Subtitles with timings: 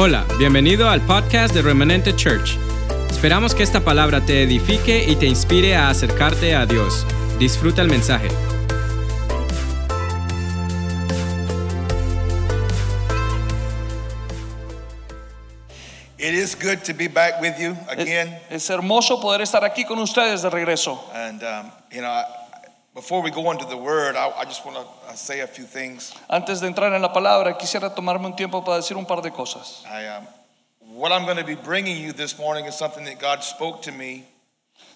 [0.00, 2.56] Hola, bienvenido al podcast de Remanente Church.
[3.10, 7.04] Esperamos que esta palabra te edifique y te inspire a acercarte a Dios.
[7.40, 8.28] Disfruta el mensaje.
[16.16, 18.38] It is good to be back with you again.
[18.50, 21.10] Es hermoso poder estar aquí con ustedes de regreso.
[21.12, 22.24] And, um, you know, I,
[22.98, 26.12] before we go into the word, I, I just want to say a few things.
[26.28, 29.30] Antes de entrar en la palabra, quisiera tomarme un tiempo para decir un par de
[29.30, 29.84] cosas.
[29.86, 30.26] I, um,
[30.80, 33.92] what I'm going to be bringing you this morning is something that God spoke to
[33.92, 34.24] me.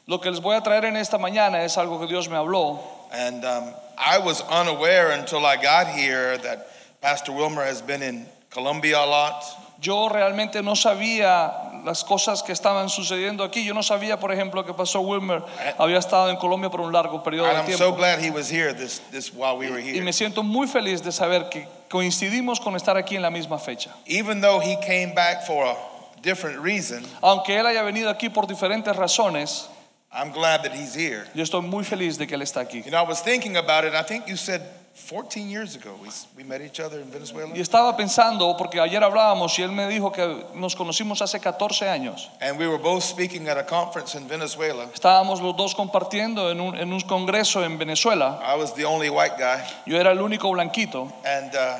[0.08, 2.80] Lo que les voy a traer en esta mañana es algo que Dios me habló.
[3.12, 6.66] And um, I was unaware until I got here that
[7.00, 9.44] Pastor Wilmer has been in Colombia a lot.
[9.80, 13.64] Yo realmente no sabía las cosas que estaban sucediendo aquí.
[13.64, 15.42] Yo no sabía, por ejemplo, que pasó Wilmer
[15.78, 17.96] había estado en Colombia por un largo periodo de I'm so tiempo.
[17.96, 21.12] glad he was here this, this while we were Y me siento muy feliz de
[21.12, 23.90] saber que coincidimos con estar aquí en la misma fecha.
[24.06, 25.76] Even though he came back for a
[26.22, 29.68] different reason, Aunque él haya venido aquí por diferentes razones,
[30.12, 31.24] I'm glad that he's here.
[31.34, 32.82] yo estoy muy feliz de que él está aquí.
[32.84, 33.94] You know, I was thinking about it.
[33.94, 34.60] I think you said
[34.94, 37.52] 14 years ago we, we met each other in Venezuela.
[37.54, 41.88] Y estaba pensando, porque ayer hablábamos y él me dijo que nos conocimos hace 14
[41.88, 42.28] años.
[42.40, 44.88] And we were both speaking at a conference in Venezuela.
[44.92, 48.40] Estábamos los dos compartiendo en un, en un congreso en Venezuela.
[48.44, 49.64] I was the only white guy.
[49.86, 51.12] Yo era el único blanquito.
[51.24, 51.78] And uh,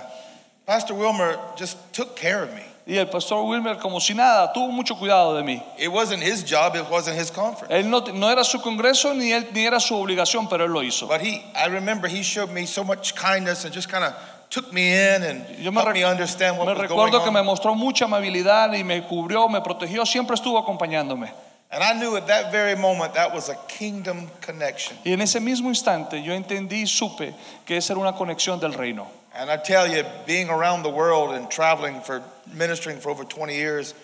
[0.67, 2.72] Pastor Wilmer just took care of me.
[2.85, 5.63] Y el pastor Wilmer, como si nada, tuvo mucho cuidado de mí.
[5.79, 7.73] It wasn't his job, it wasn't his conference.
[7.73, 10.83] Él no, no era su congreso ni, él, ni era su obligación, pero él lo
[10.83, 11.07] hizo.
[11.07, 14.15] But he, I remember he showed me so much kindness and just kind of
[14.51, 17.31] took me in and Yo me, helped me understand what me was going recuerdo que
[17.31, 17.47] me on.
[17.47, 21.31] mostró mucha amabilidad y me cubrió, me protegió, siempre estuvo acompañándome.
[21.71, 24.99] And I knew at that very moment that was a kingdom connection.
[25.05, 27.33] Y en ese mismo instante yo entendí y supe
[27.65, 29.22] que esa era una conexión del reino.
[29.35, 33.55] And I tell you, being around the world and traveling for ministering for over 20
[33.55, 33.95] years,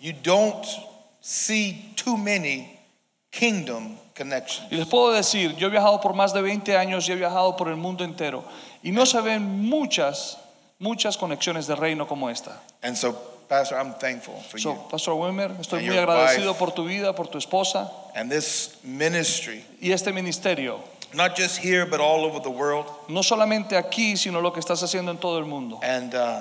[0.00, 0.64] you don't
[1.20, 2.78] see too many
[3.30, 4.68] kingdom connections.
[4.70, 7.56] Y les puedo decir, yo he viajado por más de 20 años y he viajado
[7.56, 8.44] por el mundo entero
[8.82, 10.38] y no se ven muchas,
[10.78, 12.58] muchas conexiones de reino como esta.
[12.82, 13.12] And so,
[13.48, 14.62] Pastor, I'm thankful for you.
[14.62, 14.80] So, you.
[14.90, 16.58] Pastor Wilmer, estoy And muy your agradecido wife.
[16.58, 20.80] por tu vida, por tu esposa And this ministry, y este ministerio.
[21.14, 22.86] Not just here, but all over the world.
[23.08, 25.80] No solamente aquí, sino lo que estás haciendo en todo el mundo.
[25.82, 26.40] And uh,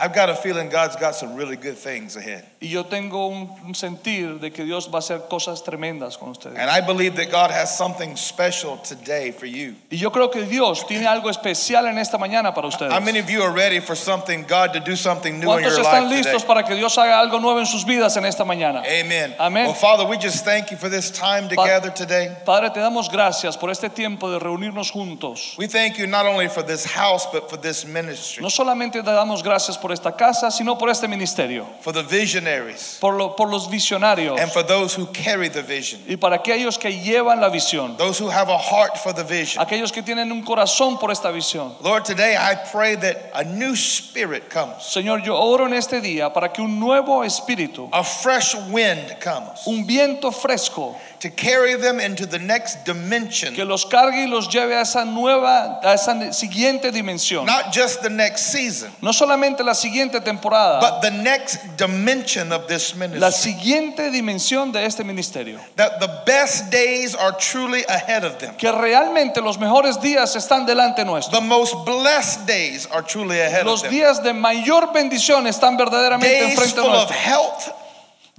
[0.00, 2.44] I've got a feeling God's got some really good things ahead.
[2.60, 6.56] Y yo tengo un, sentir de que Dios va a hacer cosas tremendas con ustedes.
[6.56, 9.74] And I believe that God has something special today for you.
[9.90, 12.92] Y yo creo que Dios tiene algo especial en esta mañana para ustedes.
[12.92, 15.70] How many of you are ready for something, God to do something new in your
[15.70, 15.82] life today?
[15.82, 18.82] ¿Cuántos están listos para que Dios haga algo nuevo en sus vidas en esta mañana?
[18.84, 19.34] Amen.
[19.38, 19.66] Amen.
[19.66, 22.36] Well, Father, we just thank you for this time together today.
[22.44, 25.56] Padre, te damos gracias por este tiempo de reunirnos juntos.
[25.58, 29.10] We thank you not only for this house, but for this ministry, No solamente te
[29.10, 33.48] damos gracias por esta casa, sino por este ministerio, for the visionaries, por, lo- por
[33.48, 34.38] los visionarios.
[34.40, 38.18] and for those who carry the vision, y para aquellos que llevan la visión, those
[38.18, 39.62] who have a heart for the vision.
[39.62, 41.74] aquellos que tienen un corazón por esta visión.
[41.82, 46.32] Lord, today I pray that a new spirit comes, Señor, yo oro en este día
[46.32, 51.98] para que un nuevo espíritu, a fresh wind comes un viento fresco, to carry them
[52.00, 56.32] into the next dimension, que los cargue y los lleve a esa nueva, a esa
[56.32, 57.44] siguiente dimensión.
[57.46, 62.66] not just the next season, No solamente la siguiente temporada, but the next dimension of
[62.66, 63.52] this la ministry.
[63.52, 65.58] siguiente dimensión de este ministerio.
[65.76, 68.54] That the best days are truly ahead of them.
[68.56, 71.38] Que realmente los mejores días están delante nuestro.
[71.38, 73.90] The most blessed days are truly ahead of them.
[73.90, 77.72] Los días de mayor bendición están verdaderamente Days enfrente full of health,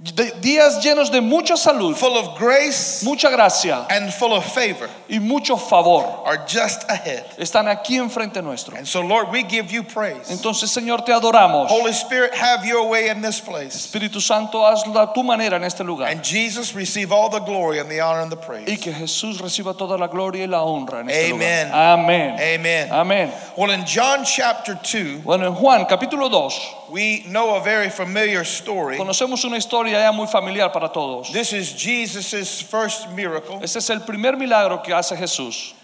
[0.02, 4.88] De- días llenos de mucha salud, full of grace, mucha gracia and full of favor
[5.10, 7.22] y mucho favor are just ahead.
[7.36, 8.74] están aquí enfrente nuestro.
[8.78, 10.30] And so, Lord, we give you praise.
[10.30, 11.68] Entonces, Señor, te adoramos.
[11.68, 13.76] Holy Spirit, have your way in this place.
[13.76, 16.08] Espíritu Santo, hazlo a tu manera en este lugar.
[16.08, 18.80] And Jesus, receive all the glory and the honor and the Y praise.
[18.80, 21.68] que Jesús reciba toda la gloria y la honra en este Amen.
[21.68, 21.98] lugar.
[21.98, 22.36] Amén.
[22.40, 22.88] Amen.
[22.90, 23.32] Amén.
[23.54, 28.44] Well, in John chapter 2, Bueno, en Juan capítulo 2 we know a very familiar
[28.44, 28.96] story.
[28.96, 31.32] conocemos una historia ya muy familiar para todos.
[31.32, 33.60] This is Jesus' first miracle.
[33.62, 35.74] Este es el primer milagro que hace Jesús.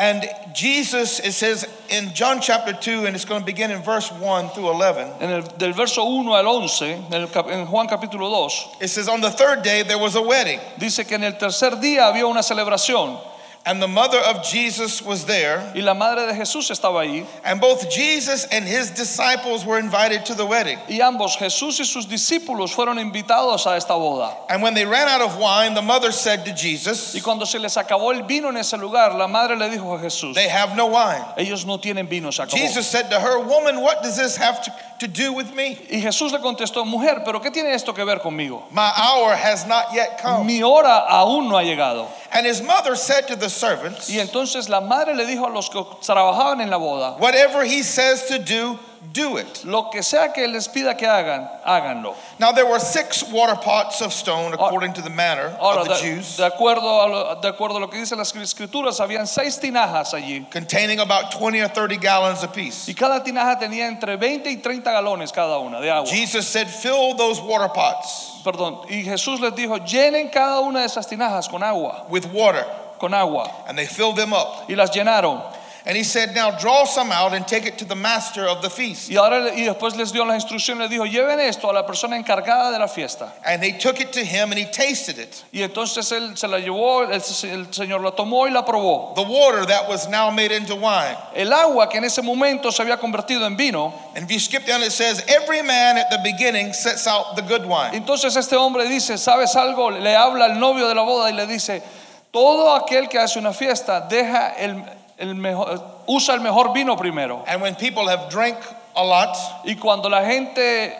[0.00, 4.12] And Jesus, it says in John chapter 2, and it's going to begin in verse
[4.12, 5.12] 1 through 11.
[5.20, 9.08] En el, del verso 1 al 11, en, el en Juan capítulo 2, It says,
[9.08, 12.26] On the third day there was a wedding, dice que en el tercer día había
[12.26, 13.18] una celebración.
[13.66, 17.26] And the mother of Jesus was there, y la madre de Jesús estaba ahí.
[17.44, 20.78] and both Jesus and his disciples were invited to the wedding.
[20.88, 24.34] Y ambos, Jesús y sus discípulos, fueron invitados a esta boda.
[24.48, 27.58] And when they ran out of wine, the mother said to Jesus, Y cuando se
[27.58, 30.76] les acabó el vino en ese lugar, la madre le dijo a Jesús, They have
[30.76, 31.24] no wine.
[31.36, 32.56] ellos no tienen vino, se acabó.
[32.56, 35.78] Jesus said to her, Woman, what does this have to, to do with me?
[35.90, 38.64] Y Jesús le contestó, mujer, pero ¿qué tiene esto que ver conmigo?
[38.72, 40.46] My hour has not yet come.
[40.46, 42.08] Mi hora aún no ha llegado.
[42.38, 45.68] And his mother said to the servants, Y entonces la madre le dijo a los
[45.68, 48.78] que trabajaban en la boda, Whatever he says to do,
[49.12, 49.64] do it.
[49.64, 52.14] lo que sea que les pida que hagan, háganlo.
[52.38, 55.94] Now there were six water pots of stone according to the manner Ahora, of the
[55.94, 59.26] de, Jews, de acuerdo a lo, de acuerdo a lo que dicen las escrituras, habían
[59.26, 60.46] seis tinajas allí.
[60.50, 62.88] containing about 20 or 30 gallons apiece.
[62.88, 66.10] Y cada tinaja tenía entre 20 y 30 galones cada una de agua.
[66.10, 68.80] Jesus said, Fill those water pots Perdón.
[68.88, 72.64] Y Jesús les dijo, llenen cada una de esas tinajas con agua, with water.
[72.98, 73.50] con agua.
[73.66, 74.64] And they filled them up.
[74.68, 75.42] Y las llenaron.
[75.88, 78.68] And he said, Now draw some out and take it to the master of the
[78.68, 79.10] feast.
[79.10, 82.14] Y ahora y después les dio la instrucción, les dijo, lleven esto a la persona
[82.14, 83.32] encargada de la fiesta.
[83.42, 85.42] And they took it to him and he tasted it.
[85.50, 89.14] Y entonces él se la llevó, el, el Señor la tomó y la probó.
[89.14, 91.16] The water that was now made into wine.
[91.34, 93.94] El agua que en ese momento se había convertido en vino.
[94.14, 97.42] And if you skip down, it says, Every man at the beginning sets out the
[97.42, 97.94] good wine.
[97.94, 99.90] Entonces este hombre dice, ¿sabes algo?
[99.90, 101.82] Le habla al novio de la boda y le dice,
[102.30, 104.84] todo aquel que hace una fiesta deja el,
[105.18, 107.44] el mejor, usa el mejor vino primero.
[107.46, 108.56] And when people have drank
[108.96, 110.94] a lot, Y cuando la gente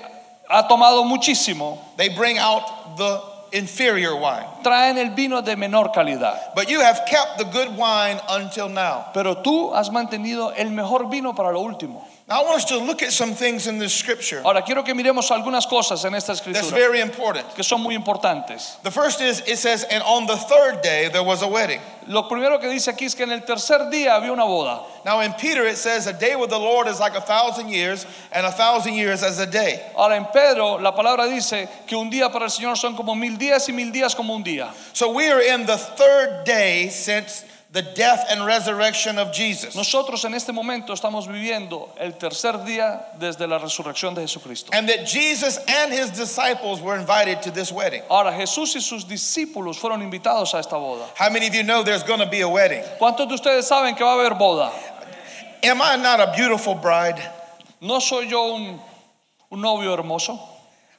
[0.48, 3.20] ha tomado muchísimo, they bring out the
[3.52, 4.46] inferior wine.
[4.62, 6.54] traen el vino de menor calidad.
[6.54, 9.06] But you have kept the good wine until now.
[9.14, 12.06] Pero tú has mantenido el mejor vino para lo último.
[12.28, 14.92] Now, I want us to look at some things in this scripture Ahora quiero que
[14.92, 17.54] miremos algunas cosas en esta that's escritura very important.
[17.54, 18.76] que son muy importantes.
[18.82, 21.80] The first is it says, And on the third day there was a wedding.
[22.06, 24.82] Lo primero que dice aquí es que en el tercer día había una boda.
[25.06, 28.04] Now, in Peter, it says, A day with the Lord is like a thousand years,
[28.30, 29.80] and a thousand years as a day.
[29.96, 33.38] Ahora en Pedro la palabra dice que un día para el Señor son como mil
[33.38, 34.70] días y mil días como un día.
[34.92, 37.44] So we are in the third day since
[37.78, 39.76] the death and resurrection of Jesus.
[39.76, 44.70] Nosotros en este momento estamos viviendo el tercer día desde la resurrección de Jesucristo.
[44.72, 48.02] And that Jesus and his disciples were invited to this wedding.
[48.10, 51.06] Ahora Jesús y sus discípulos fueron invitados a esta boda.
[51.14, 52.82] How many of you know there's going to be a wedding?
[52.98, 54.72] ¿Cuántos de ustedes saben que va a haber boda?
[55.62, 57.20] Am I not a beautiful bride?
[57.80, 58.80] No soy yo un,
[59.52, 60.57] un novio hermoso.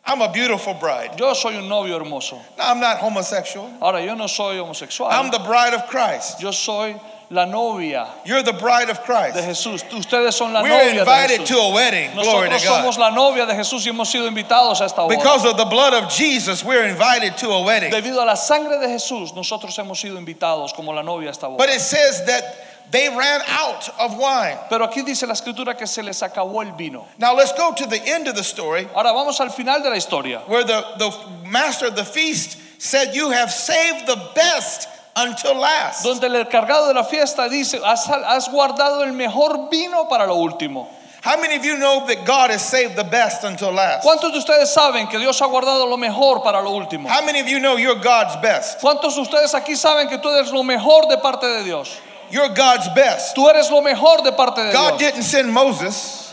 [0.09, 1.19] I'm a beautiful bride.
[1.19, 2.41] Yo soy un novio hermoso.
[2.57, 3.69] No, I'm not homosexual.
[3.79, 5.09] Ahora yo no soy homosexual.
[5.09, 6.41] I'm the bride of Christ.
[6.41, 6.95] Yo soy
[7.31, 9.35] la novia You're the bride of Christ.
[9.35, 9.43] de.
[9.43, 9.83] Jesús.
[9.93, 11.47] Ustedes son la We're novia de invited Jesús.
[11.49, 12.11] to a wedding.
[12.13, 12.81] Glory Nosotros to God.
[12.85, 15.15] somos la novia de Jesús y hemos sido invitados a esta boda.
[15.15, 17.91] Because of the blood of Jesus, we're invited to a wedding.
[17.91, 21.45] Debido a la sangre de Jesús, nosotros hemos sido invitados como la novia a esta
[21.47, 21.57] boda.
[21.59, 22.43] But it says that
[22.91, 24.57] they ran out of wine.
[24.69, 27.05] Pero aquí dice la escritura que se les acabó el vino.
[27.17, 29.95] Now let's go to the end of the story Ahora vamos al final de la
[29.95, 31.11] historia, where the, the
[31.49, 36.03] master of the feast said, You have saved the best until last.
[36.03, 40.35] donde el encargado de la fiesta dice, has, has guardado el mejor vino para lo
[40.35, 40.87] último.
[41.21, 44.05] How many of you know that God has saved the best until last?
[44.07, 47.09] ¿Cuántos de ustedes saben que Dios ha guardado lo mejor para lo último?
[47.09, 48.79] How many of you know you're God's best?
[48.79, 51.97] ¿Cuántos de ustedes aquí saben que tú eres lo mejor de parte de Dios?
[52.31, 53.35] You're God's best.
[53.35, 54.99] Tú eres lo mejor de parte de God Dios.
[54.99, 56.28] didn't send Moses.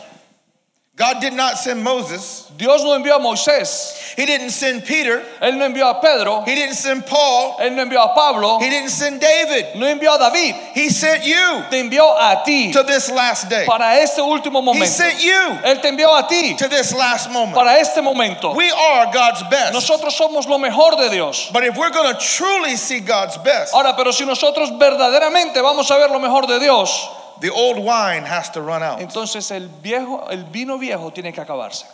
[0.96, 2.50] God did not send Moses.
[2.56, 5.22] Dios no envió a Moisés, He didn't send Peter.
[5.42, 7.58] Él no envió a Pedro, He didn't send Paul.
[7.60, 9.74] Él no envió a Pablo, He didn't send David.
[9.74, 13.66] no envió a David, He sent you te envió a ti to this last day.
[13.66, 14.84] para este último momento.
[14.84, 17.54] He sent you Él te envió a ti to this last moment.
[17.54, 18.54] para este momento.
[18.54, 19.74] We are God's best.
[19.74, 21.50] Nosotros somos lo mejor de Dios.
[21.52, 25.90] But if we're going to truly see God's best, Ahora, pero si nosotros verdaderamente vamos
[25.90, 27.06] a ver lo mejor de Dios,
[27.40, 29.00] the old wine has to run out.
[29.00, 31.84] entonces el viejo, el vino viejo tiene que acabarse.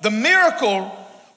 [0.00, 0.90] The miracle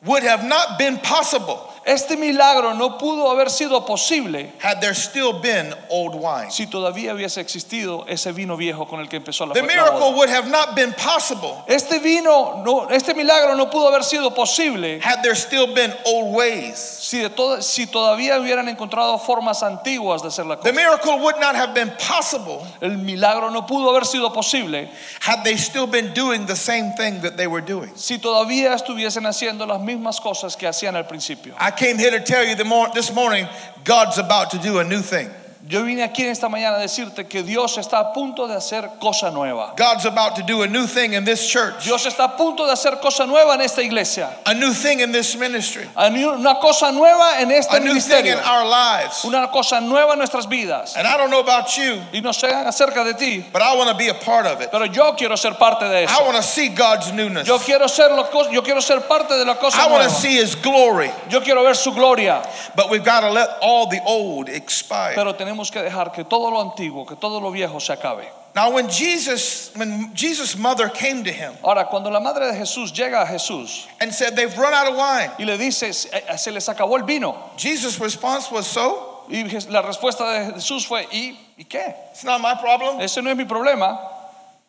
[0.04, 5.34] would have not been possible Este milagro no pudo haber sido posible had there still
[5.40, 6.50] been old wine.
[6.50, 10.30] si todavía hubiese existido ese vino viejo con el que empezó la, The miracle would
[10.30, 15.22] have not been possible Este vino, no, este milagro no pudo haber sido posible had
[15.22, 16.76] there still been old ways.
[16.80, 20.74] si, de todo- si todavía hubieran encontrado formas antiguas de hacer la The cosa.
[20.74, 24.90] miracle would not have been possible El milagro no pudo haber sido posible
[25.22, 27.92] had they still been doing the same thing that they were doing.
[27.96, 31.54] si todavía estuviesen haciendo las mismas cosas que hacían al principio.
[31.60, 33.48] I came here to tell you the mor- this morning
[33.84, 35.30] God's about to do a new thing.
[35.68, 38.88] Yo vine aquí en esta mañana a decirte que Dios está a punto de hacer
[39.00, 39.74] cosa nueva.
[39.76, 42.72] God's about to do a new thing in this church, Dios está a punto de
[42.74, 44.30] hacer cosa nueva en esta iglesia.
[44.46, 48.00] a new thing in this ministry, A ni- Una cosa nueva en este a new
[48.00, 49.24] thing in our lives.
[49.26, 50.96] Una cosa nueva en nuestras vidas.
[50.96, 53.90] And I don't know about you, Y no sé acerca de ti, but I want
[53.90, 54.70] to be a part of it.
[54.70, 56.24] pero yo quiero ser parte de I eso.
[56.26, 57.48] want to see God's newness.
[57.48, 60.10] Yo quiero ser lo yo quiero ser parte de la cosa I want nueva.
[60.10, 61.10] to see His glory.
[61.32, 62.44] Yo quiero ver su gloria,
[62.76, 65.16] But we've got to let all the old expire.
[65.16, 68.28] pero tenemos que dejar que todo lo antiguo, que todo lo viejo se acabe.
[68.56, 72.94] Now, when Jesus, when Jesus' mother came to him Ahora, cuando la madre de Jesús
[72.94, 76.54] llega a Jesús and said, They've run out of wine, y le dice, se eh,
[76.54, 79.26] les acabó el vino, Jesus' response was, So?
[79.30, 81.96] y la respuesta de Jesús fue, ¿y, ¿y qué?
[82.12, 83.02] It's not my problem.
[83.02, 84.00] Ese no es mi problema,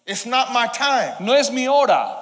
[0.06, 1.14] It's not my time.
[1.20, 2.16] no es mi hora.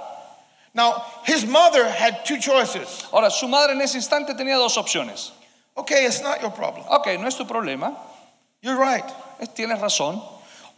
[0.74, 3.04] Now, his mother had two choices.
[3.12, 5.30] Ahora, su madre en ese instante tenía dos opciones.
[5.76, 6.84] Okay, it's not your problem.
[6.90, 7.96] Ok, no es tu problema,
[8.64, 9.04] You're right.
[9.54, 10.22] tienes razón.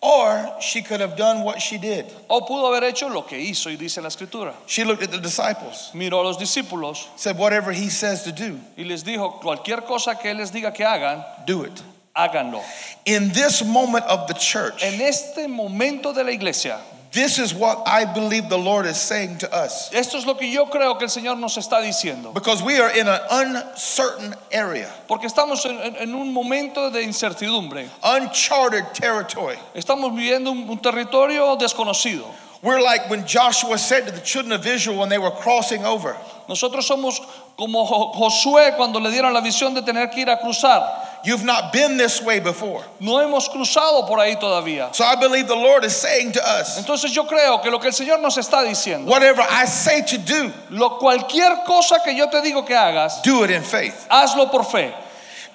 [0.02, 2.04] Or she could have done what she did.
[2.28, 4.52] O pudo haber hecho lo que hizo y dice la escritura.
[4.66, 8.58] She looked at the disciples, Miró a los discípulos said, Whatever he says to do,
[8.76, 11.82] y les dijo, cualquier cosa que él les diga que hagan, do it.
[12.14, 12.62] háganlo.
[13.06, 16.78] In this moment of the church, En este momento de la iglesia,
[17.16, 19.90] this is what I believe the Lord is saying to us.
[19.92, 22.32] esto es lo que yo creo que el Señor nos está diciendo.
[22.34, 27.02] Because we are in an uncertain area, Porque estamos en, en- en un momento de
[27.02, 27.88] incertidumbre.
[28.04, 29.56] uncharted territory.
[29.74, 32.24] Estamos viviendo un, un territorio desconocido.
[32.62, 36.16] We're like when Joshua said to the children of Israel when they were crossing over,
[36.48, 37.18] Nosotros somos
[37.56, 41.15] como Jo- Josué cuando le dieron la visión de tener que ir a cruzar.
[41.26, 42.84] You've not been this way before.
[43.00, 44.94] No hemos cruzado por ahí todavía.
[44.94, 47.88] So I believe the Lord is saying to us, Entonces yo creo que lo que
[47.88, 52.30] el Señor nos está diciendo, whatever I say to do, lo, cualquier cosa que yo
[52.30, 54.06] te digo que hagas, do it in faith.
[54.08, 54.94] hazlo por fe.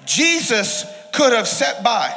[0.06, 2.13] Jesus could have sat by,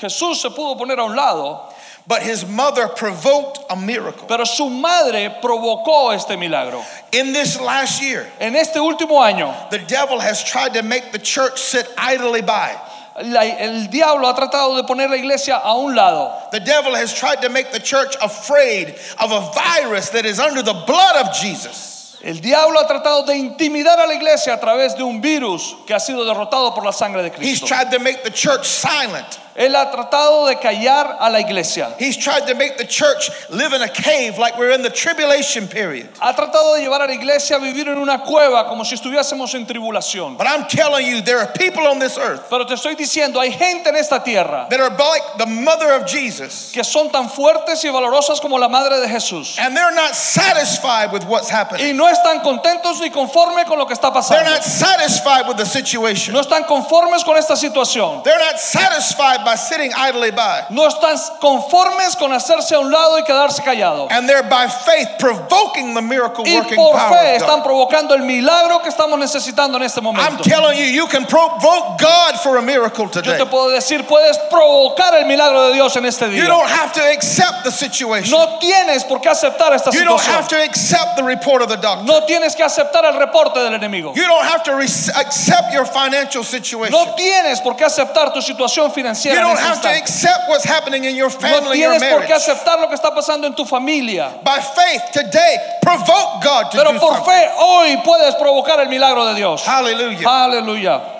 [0.00, 1.72] Jesús se pudo poner a un lado,
[2.06, 4.26] but his mother provoked a miracle.
[4.26, 6.82] pero su madre provocó este milagro.
[7.12, 11.18] In this last year, En este último año, the devil has tried to make the
[11.18, 12.76] church sit idly by.
[13.24, 16.32] La- el diablo ha tratado de poner la iglesia a un lado.
[16.52, 20.62] The devil has tried to make the church afraid of a virus that is under
[20.62, 22.16] the blood of Jesus.
[22.22, 25.94] El diablo ha tratado de intimidar a la iglesia a través de un virus que
[25.94, 27.66] ha sido derrotado por la sangre de He's Cristo.
[27.66, 29.38] tried to make the church silent.
[29.58, 31.92] Él ha tratado de callar a la iglesia.
[31.98, 35.66] He's tried to make the church live in a cave like we're in the tribulation
[35.66, 36.08] period.
[36.20, 39.52] Ha tratado de llevar a la iglesia a vivir en una cueva como si estuviésemos
[39.54, 40.38] en tribulación.
[40.38, 43.50] But I'm telling you, there are people on this earth Pero te estoy diciendo, hay
[43.50, 47.84] gente en esta tierra that are like the mother of Jesus, que son tan fuertes
[47.84, 49.58] y valorosas como la madre de Jesús.
[49.58, 51.84] and they're not satisfied with what's happening.
[51.84, 54.50] Y no están contentos ni conformes con lo que está They're pasando.
[54.50, 56.32] not satisfied with the situation.
[56.32, 58.22] No están conformes con esta situación.
[58.22, 60.66] They're not satisfied by sitting idly by.
[60.70, 64.08] No están conformes con hacerse a un lado y quedarse callado.
[64.10, 68.22] And they're by faith provoking the miracle Y working por power fe están provocando el
[68.22, 72.62] milagro que estamos necesitando en este I'm telling you, you can provoke God for a
[72.62, 73.38] miracle Yo today.
[73.38, 77.02] te puedo decir, puedes provocar el milagro de Dios en este You don't have to
[77.02, 78.30] accept the situation.
[78.30, 81.76] No tienes por qué aceptar esta You don't have to accept the report of the
[81.76, 82.04] doctor.
[82.04, 84.14] No tienes que aceptar el reporte del enemigo.
[84.14, 86.92] You don't have to accept your financial situation.
[86.92, 90.64] No tienes por qué aceptar tu situación You financiera en don't have to accept what's
[90.64, 92.48] happening in your No family, your tienes por qué marriage.
[92.48, 94.40] aceptar lo que está pasando en tu familia.
[94.44, 97.24] By faith today, provoke God to Pero do por something.
[97.24, 99.64] fe hoy puedes provocar el milagro de Dios.
[99.64, 100.26] Hallelujah.
[100.26, 101.14] Aleluya.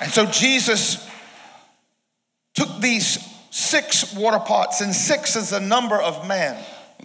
[0.00, 1.04] And so Jesus
[2.54, 3.18] took these
[3.50, 6.56] six water pots, and six is the number of man.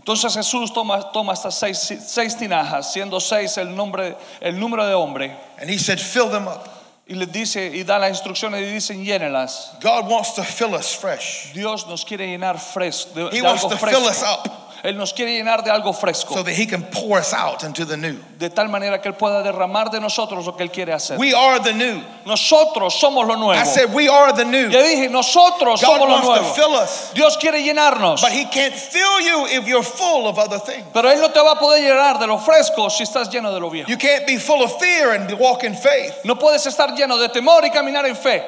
[0.03, 4.93] Entonces Jesús toma, toma estas seis, seis tinajas, siendo seis el, nombre, el número de
[4.93, 6.67] hombre, And he said, Fill them up.
[7.07, 9.71] y les dice y da las instrucciones y dicen llénelas.
[9.81, 11.53] God wants to fill us fresh.
[11.53, 14.41] Dios nos quiere llenar fresco, He wants to fill us fresco.
[14.43, 17.63] up Él nos quiere llenar de algo fresco, so that he can pour us out
[17.63, 18.17] into the new.
[18.37, 21.17] de tal manera que Él pueda derramar de nosotros lo que Él quiere hacer.
[21.17, 22.01] We are the new.
[22.25, 23.53] Nosotros somos lo nuevo.
[23.53, 24.69] I said, We are the new.
[24.69, 28.43] Ya dije, nosotros God somos lo wants to fill us, Dios quiere llenarnos, but he
[28.43, 30.85] can't fill you if you're full of other things.
[30.93, 33.61] pero Él no te va a poder llenar de lo fresco si estás lleno de
[33.61, 33.89] lo viejo.
[33.89, 36.25] You can't be full of fear and walk in faith.
[36.25, 38.43] No puedes estar lleno de temor y caminar en fe.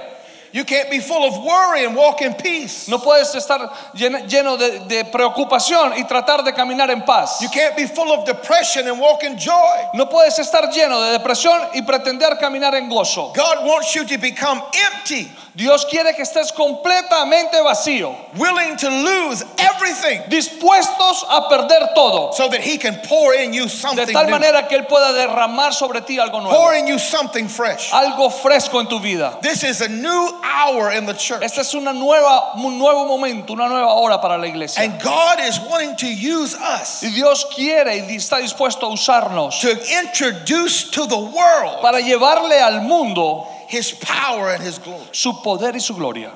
[0.55, 2.87] You can't be full of worry and walk in peace.
[2.87, 7.41] No puedes estar lleno de, de preocupación y tratar de caminar en paz.
[7.41, 9.89] You can't be full of depression and walk in joy.
[9.95, 13.33] No puedes estar lleno de depresión y pretender caminar en gozo.
[13.35, 19.41] God wants you to become empty Dios quiere que estés completamente vacío, willing to lose
[19.57, 24.25] everything dispuestos a perder todo, so that He can pour in you de something tal
[24.25, 27.91] new, manera que Él pueda derramar sobre ti algo nuevo, pour in you something fresh.
[27.93, 29.37] algo fresco en tu vida.
[29.41, 31.41] This is a new hour in the church.
[31.41, 34.83] Este es una nueva, un nuevo momento, una nueva hora para la iglesia.
[34.83, 39.61] And God is wanting to use us Y Dios quiere y está dispuesto a usarnos
[39.61, 39.71] to
[40.01, 45.03] introduce to the world para llevarle al mundo His power and His glory.
[45.11, 46.31] su poder y su gloria.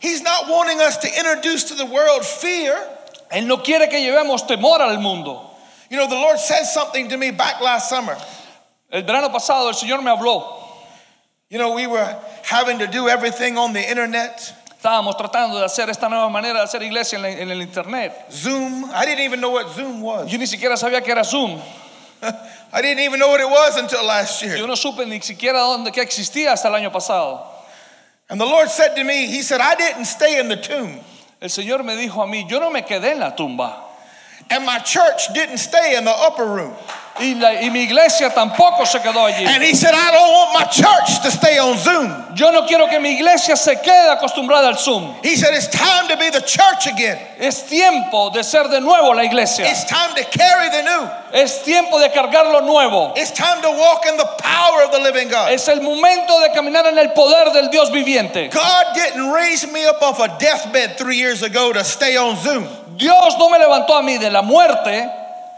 [0.00, 2.74] He's not wanting us to introduce to the world fear.
[3.30, 5.40] Él no quiere que llevemos temor al mundo.
[5.90, 8.16] You know, the Lord said something to me back last summer.
[8.90, 10.42] El verano pasado el Señor me habló.
[11.48, 15.88] You know, we were having to do everything on the internet, Estábamos tratando de hacer
[15.90, 18.12] esta nueva manera de hacer iglesia en, la- en el internet.
[18.32, 18.84] Zoom.
[18.92, 20.28] I didn't even know what Zoom was.
[20.30, 21.60] Yo ni siquiera sabía que era Zoom.
[22.72, 24.56] I didn't even know what it was until last year.
[24.56, 27.46] Yo no supe ni siquiera dónde que existía hasta el año pasado.
[28.30, 31.00] And the Lord said to me, He said, I didn't stay in the tomb.
[31.40, 33.82] El Señor me dijo a mí, yo no me quedé en la tumba.
[34.48, 36.74] And my church didn't stay in the upper room.
[37.20, 39.46] Y, la- y mi iglesia tampoco se quedó allí.
[39.46, 42.34] And He said, I don't want my church to stay on Zoom.
[42.34, 45.14] Yo no quiero que mi iglesia se quede acostumbrada al Zoom.
[45.22, 47.18] He said, It's time to be the church again.
[47.38, 49.66] Es tiempo de ser de nuevo la iglesia.
[49.66, 51.08] It's time to carry the new.
[51.34, 53.12] Es tiempo de cargar lo nuevo.
[53.16, 55.50] It's time to walk in the power of the living God.
[55.52, 58.50] Es el momento de caminar en el poder del Dios viviente.
[58.50, 62.66] God didn't raise me up off a deathbed three years ago to stay on Zoom.
[62.96, 65.10] Dios no me levantó a mí de la muerte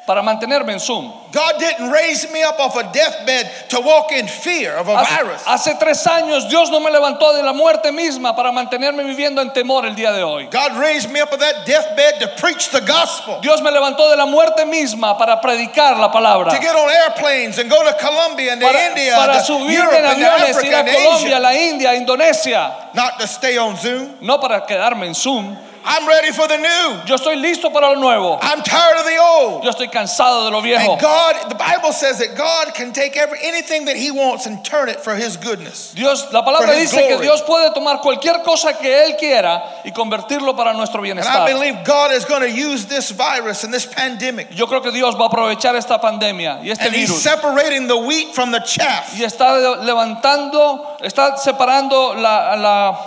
[0.06, 1.10] para mantenerme en Zoom.
[1.32, 5.16] God didn't raise me up off a deathbed to walk in fear of a Hace,
[5.16, 5.42] virus.
[5.46, 9.50] hace tres años Dios no me levantó de la muerte misma para mantenerme viviendo en
[9.52, 10.46] temor el día de hoy.
[10.50, 14.16] God raised me up of that deathbed to preach the gospel, Dios me levantó de
[14.16, 16.50] la muerte misma para predicar la palabra.
[16.52, 19.94] to get on airplanes and go to Colombia and to Para, India, para to Europe
[19.94, 22.90] en to aviones, ir a Colombia, Asia, la India, Indonesia.
[22.94, 24.18] not to stay on Zoom.
[24.20, 25.56] No para quedarme en Zoom.
[25.86, 27.02] I'm ready for the new.
[27.06, 28.38] Yo estoy listo para lo nuevo.
[28.40, 29.64] I'm tired of the old.
[29.64, 30.92] Yo estoy cansado de lo viejo.
[30.92, 34.64] And God, the Bible says that God can take every anything that He wants and
[34.64, 35.92] turn it for His goodness.
[35.94, 37.18] Dios, la palabra dice que.
[37.20, 41.34] Dios puede tomar cualquier cosa que Él quiera y convertirlo para nuestro bienestar.
[41.34, 44.82] And I believe God is going to use this virus and this pandemic, Yo creo
[44.82, 48.52] que Dios va a aprovechar esta pandemia y este and He's separating the wheat from
[48.52, 49.12] the chaff.
[49.18, 52.98] y está levantando, está separando la, la-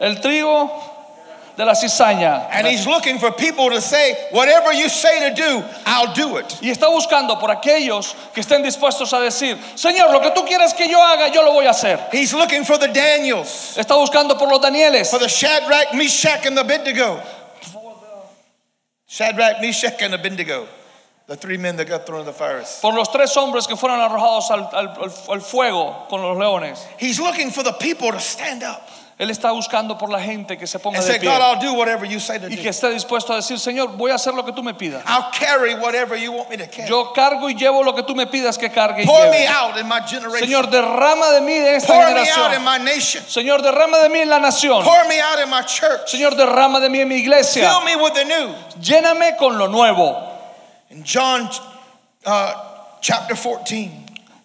[0.00, 0.70] el trigo
[1.58, 2.46] de la cizaña.
[2.52, 6.46] And He's looking for people to say, whatever you say to do, I'll do it.
[6.62, 10.72] Y está buscando por aquellos que estén dispuestos a decir, Señor, lo que tú quieras
[10.72, 11.98] que yo haga, yo lo voy a hacer.
[12.12, 16.56] He's looking for the Daniels, Está buscando por los Danieles, for the Shadrach, Meshach, and
[16.56, 17.20] the Abednego.
[19.06, 20.68] Shadrach, Meshach, and Abednego,
[21.26, 22.78] the three men that got thrown in the fires.
[22.82, 26.78] por los tres hombres que fueron arrojados al- al- al fuego con los leones.
[26.98, 30.64] He's looking for the people to stand up Él está buscando por la gente que
[30.68, 32.62] se ponga and de say, pie God, I'll do whatever you say to y do.
[32.62, 35.02] que esté dispuesto a decir, Señor, voy a hacer lo que tú me pidas.
[35.06, 36.88] I'll carry whatever you want me to carry.
[36.88, 39.48] Yo cargo y llevo lo que tú me pidas que cargue y Pour me lleve.
[39.48, 40.46] out in my generation.
[40.48, 42.64] Señor, derrama de mí en esta Pour me out in generación.
[42.64, 43.24] my nation.
[43.26, 44.84] Señor, derrama de mí en la nación.
[44.84, 46.06] Pour me out in my church.
[46.08, 47.68] Señor, derrama de mí en mi iglesia.
[47.68, 48.54] Fill me with the new.
[48.80, 50.16] Lléname con lo nuevo.
[50.90, 51.50] In John
[52.24, 52.52] uh,
[53.00, 53.90] chapter 14,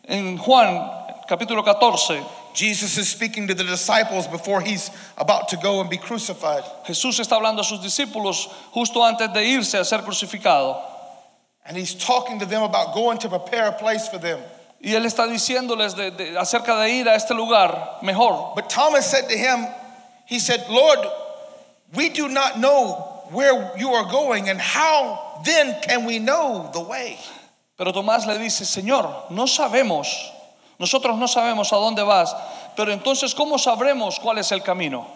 [0.06, 0.90] En Juan
[1.28, 2.20] capítulo 14,
[2.54, 6.64] Jesus is speaking to the disciples before he's about to go and be crucified.
[6.86, 10.80] Jesús está hablando a sus discípulos justo antes de irse a ser crucificado.
[11.66, 14.40] And he's talking to them about going to prepare a place for them.
[14.84, 18.54] Y él está diciéndoles de- de- acerca de ir a este lugar mejor.
[18.56, 19.66] But Thomas said to him,
[20.26, 21.00] He said, Lord,
[21.96, 26.82] we do not know where you are going, and how then can we know the
[26.82, 27.18] way?
[27.78, 30.08] Pero Tomás le dice, Señor, no sabemos,
[30.84, 32.36] nosotros no sabemos a dónde vas,
[32.76, 35.08] pero entonces ¿cómo sabremos cuál es el camino?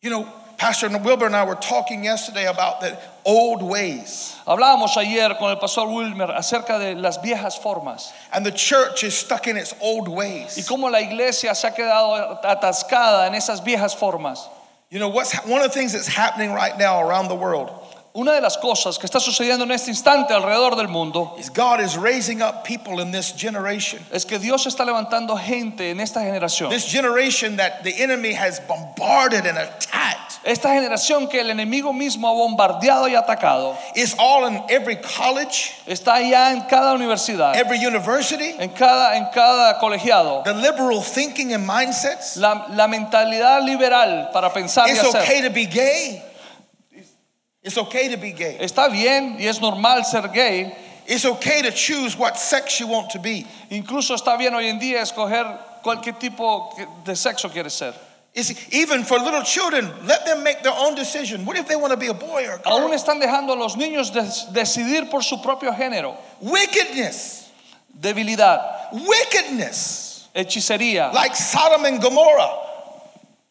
[0.00, 5.36] You know, Pastor Wilbur and I were talking yesterday about the old ways, Hablábamos ayer
[5.36, 9.56] con el pastor Wilmer acerca de las viejas formas and the church is stuck in
[9.56, 10.68] its old y ways.
[10.68, 14.48] cómo la iglesia se ha quedado atascada en esas viejas formas.
[14.88, 17.72] You know, what's one of the things that's happening right now around the world
[18.14, 21.80] Una de las cosas que está sucediendo en este instante alrededor del mundo is God
[21.80, 24.04] is raising up people in this generation.
[24.12, 26.68] es que Dios está levantando gente en esta generación.
[26.68, 30.40] This generation that the enemy has bombarded and attacked.
[30.44, 35.72] Esta generación que el enemigo mismo ha bombardeado y atacado It's all in every college,
[35.86, 38.56] está ya en cada universidad, every university.
[38.58, 40.42] en cada, en cada colegiado.
[40.44, 42.36] The liberal thinking and mindsets.
[42.36, 45.24] La, la mentalidad liberal para pensar y hacer.
[47.62, 48.58] It's okay to be gay.
[48.60, 50.74] Está bien y es normal ser gay.
[51.06, 53.46] It's okay to choose what sex you want to be.
[53.70, 55.44] Incluso está bien hoy en día escoger
[55.82, 57.94] cualquier tipo de sexo quieres ser.
[58.34, 61.44] It's even for little children, let them make their own decision.
[61.44, 62.80] What if they want to be a boy or a girl?
[62.80, 64.10] Aún están dejando a los niños
[64.52, 66.16] decidir por su propio género.
[66.40, 67.50] Wickedness,
[67.94, 72.50] Debilidad, wickedness, hechicería, like Sodom and Gomorrah,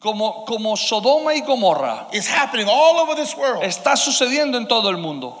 [0.02, 2.12] como, como Sodoma y Gomorra.
[2.12, 3.62] is happening all over this world.
[3.62, 5.40] Está sucediendo en todo el mundo.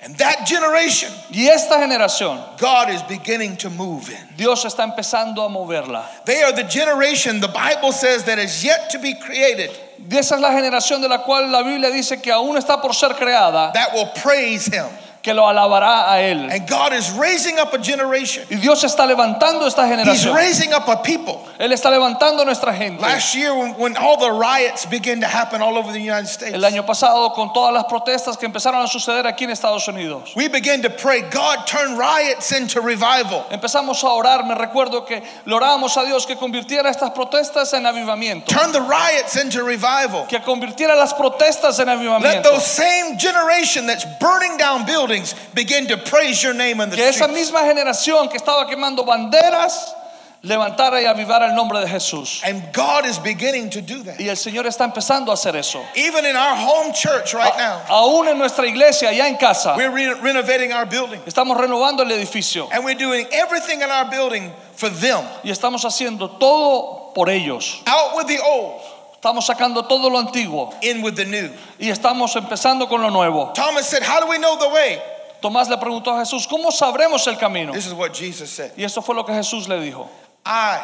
[0.00, 4.36] And that generation, Y esta generación, God is beginning to move in.
[4.36, 6.04] Dios está empezando a moverla.
[6.24, 10.36] They are the generation the Bible says that is yet to be created Y esa
[10.36, 13.72] es la generación de la cual la Biblia dice que aún está por ser creada,
[13.72, 14.86] that will praise Him.
[15.28, 16.50] Que lo alabará a Él.
[16.50, 18.44] And God is raising up a generation.
[18.50, 19.90] Y Dios está levantando esta He's
[20.24, 20.34] generación.
[20.34, 21.46] raising up a people.
[21.58, 23.02] Él está levantando nuestra gente.
[23.02, 26.54] Last year, when, when all the riots began to happen all over the United States,
[26.54, 30.34] El año pasado, con todas las protestas que empezaron a suceder aquí en Estados Unidos,
[30.34, 33.44] we began to pray, God, turn riots into revival.
[33.50, 34.46] empezamos a orar.
[34.46, 39.36] Me recuerdo que le a Dios que convirtiera estas protestas en avivamiento, Turn the riots
[39.36, 40.26] into revival.
[40.26, 42.42] que convirtiera las protestas en Let avivamiento.
[42.44, 45.17] those same generation that's burning down buildings
[45.54, 49.94] begin to praise your name in the Que esa misma generación que estaba quemando banderas
[50.42, 52.40] levantara y avivara el nombre de Jesús.
[52.44, 54.20] And God is beginning to do that.
[54.20, 55.84] Y el Señor está empezando a hacer eso.
[55.96, 59.90] Even in our home church right now, Aún en nuestra iglesia, allá en casa, we're
[59.90, 61.20] re- renovating our building.
[61.26, 65.24] estamos renovando el edificio And we're doing everything in our building for them.
[65.42, 67.82] y estamos haciendo todo por ellos.
[67.86, 68.80] Out with the old,
[69.18, 71.50] Estamos sacando todo lo antiguo in with the new.
[71.78, 73.52] y estamos empezando con lo nueo.
[73.52, 75.00] Thomas said, How do we know the way?
[75.42, 77.72] Tomás le preguntó a Jesús, ¿cómo sabremos el camino?
[77.72, 80.08] This is what Jesus said Y eso fue lo que Jesús le dijo.
[80.46, 80.82] I am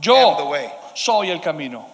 [0.00, 0.68] the Yo way.
[0.94, 1.86] soy el camino.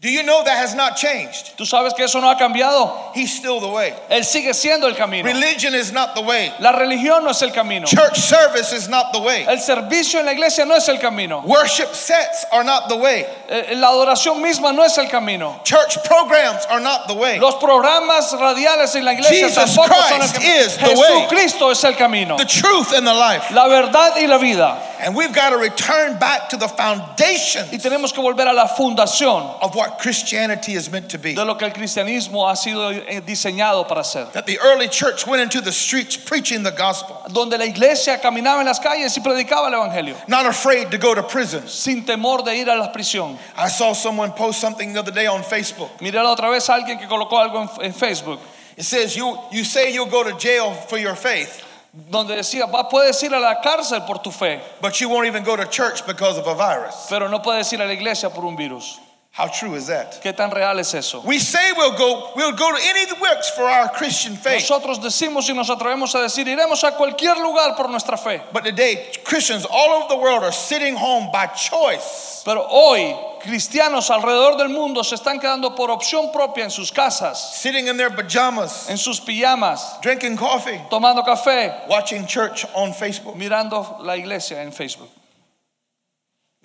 [0.00, 1.56] Do you know that has not changed?
[1.56, 3.12] ¿Tú sabes que eso no ha cambiado?
[3.16, 3.92] He's still the way.
[4.08, 5.24] Él sigue siendo el camino.
[5.24, 6.52] Religion is not the way.
[6.60, 7.84] La religión no es el camino.
[7.84, 9.44] Church service is not the way.
[9.48, 11.42] El servicio en la iglesia no es el camino.
[11.44, 13.26] Worship sets are not the way.
[13.48, 15.60] Eh, La adoración misma no es el camino.
[15.64, 17.40] Church programs are not the way.
[17.40, 20.60] Los programas radiales en la iglesia Jesus tampoco son el Christ camino.
[20.60, 21.20] is the way.
[21.22, 22.36] Jesucristo es el camino.
[22.36, 23.50] The truth and the life.
[23.52, 24.80] La verdad y la vida.
[25.00, 28.66] And we've got to return back to the foundation Y tenemos que volver a la
[28.66, 31.34] fundación of what Christianity is meant to be.
[31.34, 34.26] de lo que el cristianismo ha sido eh, diseñado para ser.
[34.32, 38.60] That the early church went into the streets preaching the gospel, Donde la iglesia caminaba
[38.60, 40.16] en las calles y predicaba el evangelio.
[40.28, 41.66] not afraid to go to prison.
[41.68, 43.38] Sin temor de ir a la prisión.
[43.56, 45.90] I saw someone post something the other day on Facebook.
[46.00, 48.40] Miré la otra vez a alguien que colocó algo en, en Facebook.
[48.76, 52.88] It says, you, you say you'll go to jail for your faith, Donde decía, va,
[52.88, 56.06] puedes ir a la cárcel por tu fe, but you won't even go to church
[56.06, 57.06] because of a virus.
[57.08, 59.00] pero no puedes ir a la iglesia por un virus.
[59.38, 60.20] How true is that?
[60.20, 61.22] ¿Qué tan real es eso?
[61.24, 64.68] We say we'll go, we'll go to any works for our Christian faith.
[64.68, 68.42] Nosotros decimos y nos atrevemos a decir, iremos a cualquier lugar por nuestra fe.
[68.52, 74.10] But today, Christians all over the world are sitting home by choice, Pero hoy, cristianos
[74.10, 78.10] alrededor del mundo se están quedando por opción propia en sus casas, sitting in their
[78.10, 83.36] pajamas, en sus pijamas, drinking coffee, tomando café, watching church on Facebook.
[83.36, 85.10] mirando la iglesia en Facebook.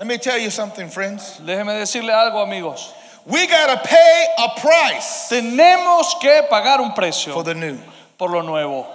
[0.04, 1.40] Let me tell you something, friends.
[1.40, 2.94] Déjeme decirle algo, amigos.
[3.26, 7.80] We got to pay a price Tenemos que pagar un precio for the new.
[8.18, 8.86] por lo nuevo.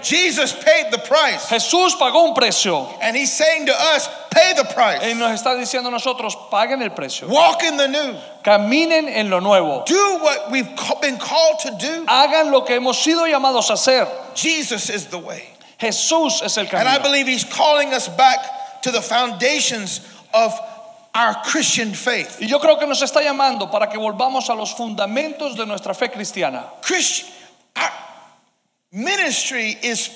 [0.00, 4.64] Jesus paid the price, Jesús pagó un precio and he's saying to us, pay the
[4.72, 5.02] price.
[5.02, 7.28] y nos está diciendo a nosotros, paguen el precio.
[7.28, 8.16] Walk in the new.
[8.42, 9.84] Caminen en lo nuevo.
[9.84, 12.06] Do what we've been called to do.
[12.06, 14.08] Hagan lo que hemos sido llamados a hacer.
[14.34, 15.50] Jesus is the way.
[15.78, 16.78] Jesús es el camino.
[16.78, 18.38] And I believe he's calling us back
[18.80, 20.00] to the foundations
[20.34, 20.58] of
[21.14, 22.38] our Christian faith.
[22.40, 25.94] Y yo creo que nos está llamando para que volvamos a los fundamentos de nuestra
[25.94, 26.64] fe cristiana.
[26.82, 27.30] Christian
[27.76, 27.90] our
[28.92, 30.10] ministry is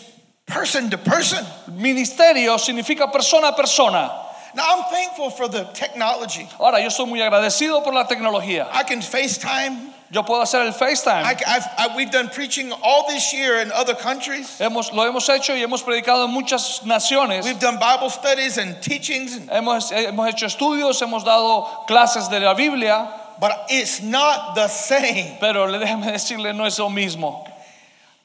[0.46, 1.44] person to person.
[1.68, 4.22] Ministerio significa persona a persona.
[4.54, 6.48] Now I'm thankful for the technology.
[6.58, 8.68] Ahora, yo estoy muy agradecido por la tecnología.
[8.72, 9.92] I can FaceTime.
[10.10, 11.24] Yo puedo hacer el I, FaceTime.
[11.24, 14.56] I've, I, we've done preaching all this year in other countries.
[14.60, 17.44] Hemos, lo hemos hecho y hemos predicado en muchas naciones.
[17.44, 22.28] We've done Bible studies and teachings, and- Hemos, eh, hemos hecho estudios, hemos dado clases
[22.30, 23.08] de la Biblia,
[23.40, 27.44] but it's not the same pero déjame decirle, no es lo mismo.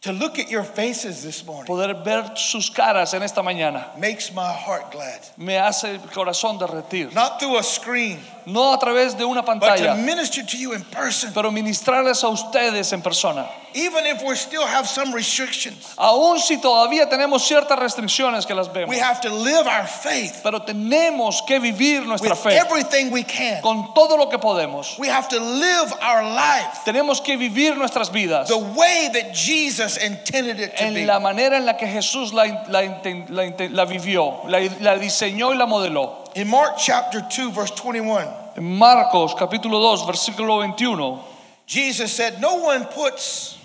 [0.02, 1.67] to look at your faces this morning.
[1.67, 5.20] Poder ver sus caras en esta mañana Makes my heart glad.
[5.38, 7.13] me hace el corazón derretir.
[7.13, 11.32] Not through a screen, No a través de una pantalla, minister to you in person.
[11.34, 13.45] pero ministrarles a ustedes en persona.
[13.73, 18.67] Even if we still have some restrictions, Aún si todavía tenemos ciertas restricciones que las
[18.67, 23.12] vemos, we have to live our faith pero tenemos que vivir nuestra with fe everything
[23.12, 23.62] we can.
[23.62, 24.99] con todo lo que podemos.
[24.99, 29.95] We have to live our life Tenemos que vivir nuestras vidas the way that Jesus
[29.97, 31.06] intended it to en be.
[31.06, 35.54] la manera en la que Jesús la, la inten- la inten- la vivió, la diseñó
[35.54, 36.20] y la modeló.
[36.36, 41.20] In Mark chapter 2, verse 21, En Marcos capítulo 2, versículo 21,
[41.65, 43.58] Jesus said, No one puts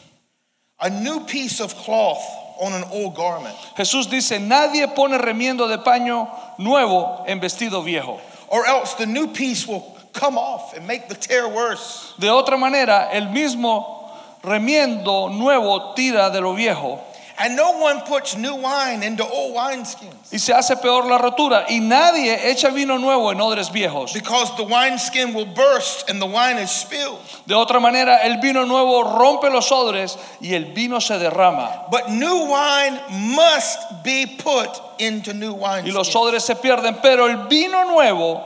[0.80, 2.22] a new piece of cloth
[2.58, 8.18] on an old garment, Jesús dice, nadie pone remiendo de paño nuevo en vestido viejo.
[8.48, 12.14] or else the new piece will come off and make the tear worse.
[12.18, 14.10] De otra manera, el mismo
[14.42, 17.00] remiendo nuevo tira de lo viejo
[17.38, 21.66] And no one puts new wine into old wineskins, y se hace peor la rotura.
[21.68, 24.14] Y nadie echa vino nuevo en odres viejos.
[24.14, 27.18] because the wineskin will burst and the wine is spilled.
[27.46, 31.90] De otra manera, el vino nuevo rompe los odres y el vino se derrama.
[31.90, 33.00] But new wine
[33.34, 36.16] must be put into new Y los wineskins.
[36.16, 38.42] odres se pierden, pero el vino nuevo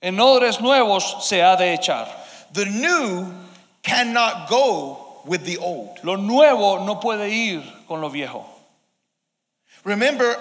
[0.00, 2.08] en odres nuevos se ha de echar.
[2.52, 3.32] The new
[3.82, 5.98] cannot go with the old.
[6.02, 8.44] Lo nuevo no puede ir con lo viejo.
[9.84, 10.36] Remember,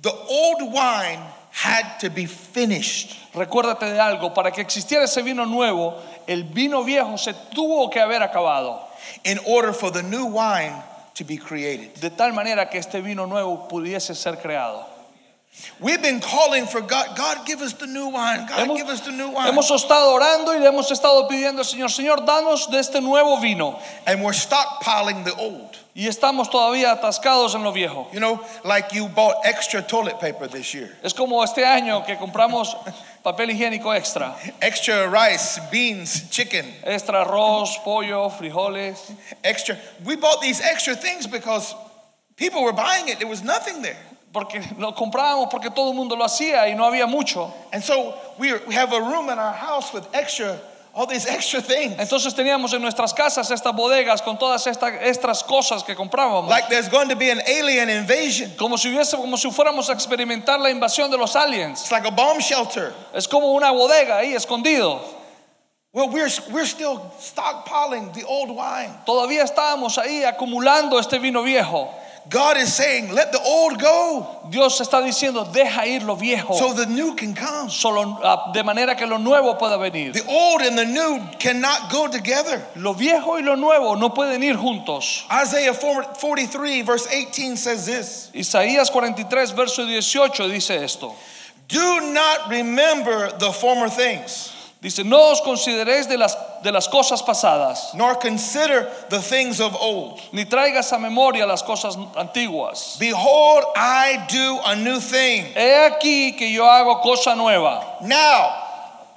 [0.00, 1.20] the old wine
[1.50, 3.16] had to be finished.
[3.34, 5.94] Recuérdate de algo, para que existiera ese vino nuevo,
[6.26, 8.88] el vino viejo se tuvo que haber acabado.
[9.24, 10.74] in order for the new wine
[11.14, 11.94] to be created.
[11.94, 14.86] De tal manera que este vino nuevo pudiese ser creado.
[15.80, 18.46] We've been calling for God, God give us the new wine.
[18.48, 19.52] God Hemos, give us the new wine.
[19.52, 23.40] hemos estado orando y le hemos estado pidiendo al Señor, Señor, danos de este nuevo
[23.40, 23.80] vino.
[24.06, 25.76] And we're stockpiling the old.
[25.94, 28.08] Y estamos todavía atascados en lo viejo.
[28.12, 32.16] You know, like you bought extra toilet paper this year, Es como este año que
[32.16, 32.74] compramos
[33.24, 34.34] papel higiénico extra.
[34.62, 38.98] extra rice, beans, chicken, Extra arroz, pollo, frijoles.
[39.44, 39.76] extra.
[40.04, 41.74] We bought these extra things because
[42.36, 43.18] people were buying it.
[43.18, 43.96] There was nothing there.
[44.32, 47.52] Porque lo comprábamos porque todo el mundo lo hacía y no había mucho.
[47.72, 50.58] And so we, we have a room in our house with extra,
[50.94, 51.96] all these extra things.
[51.98, 56.48] Entonces teníamos en nuestras casas estas bodegas con todas estas cosas que comprábamos.
[56.48, 58.52] Like there's going to be an alien invasion.
[58.58, 61.80] Como si hubiese, como si fuéramos a experimentar la invasión de los aliens.
[61.82, 62.92] It's like a bomb shelter.
[63.14, 65.00] Es como una bodega ahí escondido.
[65.90, 68.92] Well, we're, we're still stockpiling the old wine.
[69.06, 71.88] Todavía estábamos ahí acumulando este vino viejo.
[72.30, 76.54] God is saying, let the old go Dios está diciendo, deja ir lo viejo.
[76.54, 77.68] so the new can come.
[77.68, 80.12] Solo, ah, de manera que lo nuevo pueda venir.
[80.12, 82.64] The old and the new cannot go together.
[82.76, 85.24] Lo viejo y lo nuevo no pueden ir juntos.
[85.30, 91.14] Isaiah 43, verse 18 says this Isaías 43, verso 18 dice esto.
[91.68, 97.20] Do not remember the former things, Dice, no os consideréis de las, de las cosas
[97.20, 100.20] pasadas, nor consider the things of old.
[100.32, 102.96] ni traigas a memoria las cosas antiguas.
[103.00, 105.46] Behold, I do a new thing.
[105.54, 107.98] He aquí que yo hago cosa nueva.
[108.02, 108.64] Now,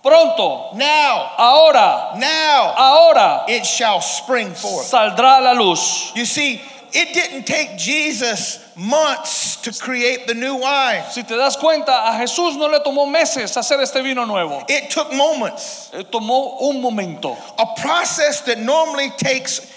[0.04, 4.88] Pronto, now, ahora, now, ahora it shall spring forth.
[4.88, 6.12] saldrá la luz.
[6.16, 6.60] You see,
[6.94, 11.04] it didn't take Jesus months to create the new wine.
[11.12, 14.64] Si te das cuenta, a Jesús no le tomó meses hacer este vino nuevo.
[14.68, 15.90] It took moments.
[15.94, 17.38] Eh, Tomó un momento.
[17.58, 19.71] A process that normally takes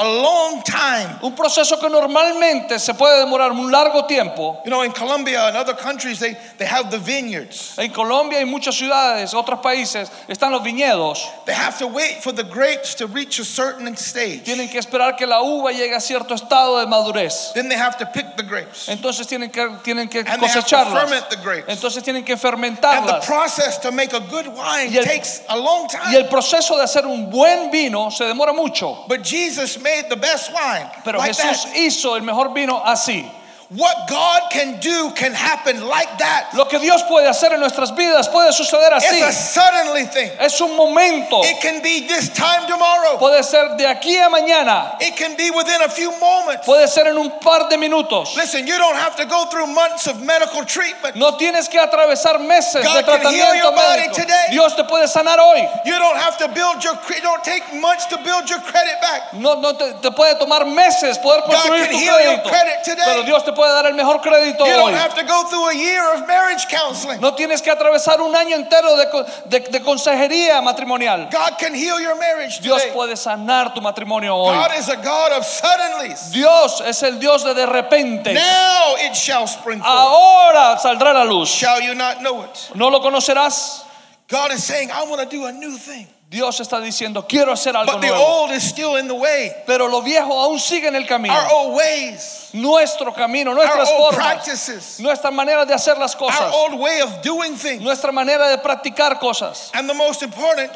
[0.00, 1.18] a long time.
[1.22, 4.60] Un proceso que normalmente se puede demorar un largo tiempo.
[4.64, 7.78] You know, in Colombia and other countries, they, they have the vineyards.
[7.78, 11.20] En Colombia y muchas ciudades, otros países, están los viñedos.
[11.44, 14.44] They have to wait for the grapes to reach a certain stage.
[14.44, 17.52] Tienen que esperar que la uva llegue a cierto estado de madurez.
[17.54, 18.88] Then they have to pick the grapes.
[18.88, 21.68] Entonces tienen que, tienen que And they have to ferment the grapes.
[21.68, 23.12] Entonces tienen que fermentarlas.
[23.12, 26.12] And the process to make a good wine el- takes a long time.
[26.12, 29.04] Y el proceso de hacer un buen vino se demora mucho.
[29.06, 30.88] But Jesus made the best wine.
[31.04, 31.74] Pero like Jesús that.
[31.76, 33.30] hizo el mejor vino así.
[33.70, 36.50] What God can do can happen like that.
[36.56, 39.14] Lo que Dios puede hacer en nuestras vidas puede suceder así.
[39.14, 40.28] It's a suddenly thing.
[40.40, 41.42] Es un momento.
[41.44, 43.16] It can be this time tomorrow.
[43.18, 44.96] Puede ser de aquí a mañana.
[45.00, 46.66] It can be within a few moments.
[46.66, 48.34] Puede ser en un par de minutos.
[48.34, 51.14] Listen, you don't have to go through months of medical treatment.
[51.14, 54.14] No tienes que atravesar meses God de can heal tratamiento your body médico.
[54.16, 54.46] today.
[54.50, 55.62] Dios te puede sanar hoy.
[55.86, 59.34] You don't have to build your don't take months to build your credit back.
[59.34, 62.82] No, no te, te puede tomar meses poder construir God can tu heal your credit
[62.84, 63.04] today.
[63.06, 64.92] Pero Dios te puede dar el mejor crédito You hoy.
[64.92, 67.20] don't have to go through a year of marriage counseling.
[67.20, 71.28] No tienes que atravesar un año entero de, co- de- de consejería matrimonial.
[71.30, 72.94] God can heal your marriage Dios today.
[72.94, 74.54] puede sanar tu matrimonio hoy.
[74.54, 76.32] God is a God of suddenlies.
[76.32, 78.32] Dios es el Dios de de repente.
[78.32, 79.90] Now it shall spring forth.
[79.90, 81.48] Ahora saldrá la luz.
[81.50, 82.70] Shall you not know it?
[82.74, 83.82] ¿No lo conocerás?
[84.28, 86.06] God is saying, I want to do a new thing.
[86.30, 88.22] Dios está diciendo, quiero hacer algo But the nuevo.
[88.24, 89.52] old is still in the way.
[89.66, 91.34] Pero lo viejo aún sigue en el camino.
[91.34, 96.14] Our old ways, Nuestro camino, our nuestras old formas, practices, nuestra manera de hacer las
[96.14, 97.82] our cosas, old way of doing things.
[97.82, 99.72] nuestra manera de practicar cosas.
[99.74, 100.70] And the most important,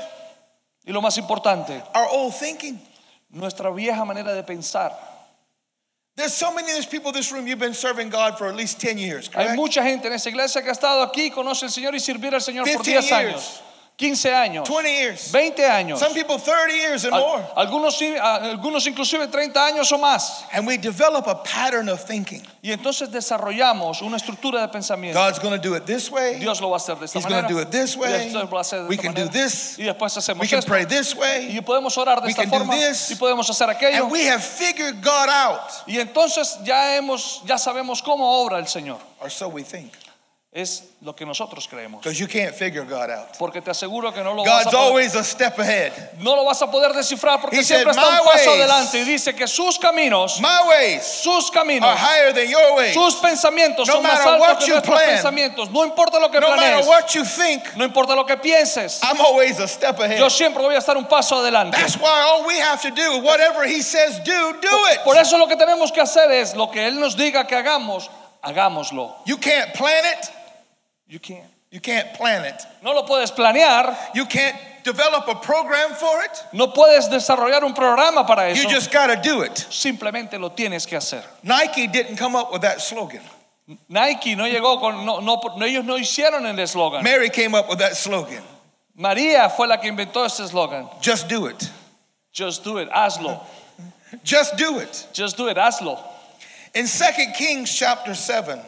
[0.85, 2.81] Y lo más importante, our old thinking.
[3.31, 4.90] nuestra vieja manera de pensar.
[6.17, 8.57] There's so many of these people in this room, you've been serving God for at
[8.57, 11.71] least 10 years, Hay mucha gente en esa iglesia que ha estado aquí, conoce al
[11.71, 13.12] Señor y servir al Señor por 15 10 years.
[13.12, 13.61] años,
[13.96, 15.30] 15 años, 20 years.
[15.30, 16.00] 20 años.
[16.00, 17.46] Some people 30 years and Al- more.
[17.57, 20.42] algunos, algunos inclusive 30 años o más.
[20.52, 22.42] And we develop a pattern of thinking.
[22.61, 25.14] Y entonces desarrollamos una estructura de pensamiento.
[25.14, 26.40] God's going to do it this way.
[26.40, 27.46] Dios lo va a hacer de esta He's manera.
[27.46, 28.11] do it this way.
[28.33, 29.78] después lo hace de We esta can do this.
[29.78, 30.68] Y después hacemos We can esto.
[30.68, 31.57] pray this way.
[31.57, 33.11] Y podemos orar de We esta can do this.
[33.12, 34.02] Y podemos hacer aquello.
[34.02, 35.70] And we have figured God out.
[35.87, 38.98] Y entonces ya hemos, ya sabemos cómo obra el Señor.
[39.20, 39.92] Or so we think.
[40.57, 42.01] Es lo que nosotros creemos.
[42.01, 43.37] Because you can't figure God out.
[43.40, 45.90] Porque te aseguro que no lo vas a God's poder, always a step ahead.
[46.21, 48.61] no lo vas a poder descifrar porque He siempre said, está un "My paso ways
[48.61, 52.95] adelante y dice que sus caminos, My ways sus caminos, are higher than your ways.
[52.95, 55.09] sus pensamientos No son más altos que nuestros plan.
[55.17, 55.71] pensamientos.
[55.73, 59.21] No importa lo que No planees, what you think, no importa lo que pienses, I'm
[59.21, 60.21] always a step ahead.
[60.21, 61.77] yo siempre voy a estar un paso adelante.
[61.77, 65.01] That's why all we have to do, whatever He says do, do it.
[65.03, 68.09] Por eso lo que tenemos que hacer es lo que Él nos diga que hagamos,
[68.40, 69.17] hagámoslo.
[69.27, 70.31] You can't plan it.
[71.14, 71.46] You can't.
[71.70, 72.61] You can't plan it.
[72.83, 76.31] No lo puedes planear, You can't develop a program for it.
[76.53, 78.61] no puedes desarrollar un programa para eso.
[78.61, 79.55] You just got to do it.
[79.70, 81.22] Simplemente lo tienes que hacer.
[81.44, 83.22] Nike didn't come up with that slogan.
[83.88, 87.05] Nike no llegó con, no, no, ellos no hicieron el eslogan.
[87.05, 88.42] Mary came up with that slogan.
[88.98, 90.88] María fue la que inventó ese eslogan.
[91.00, 91.70] Just do it.
[92.33, 93.40] Just do it, hazlo.
[94.24, 95.07] Just do it.
[95.12, 95.96] Just do it, hazlo.
[96.74, 98.61] In 2 Kings chapter 7,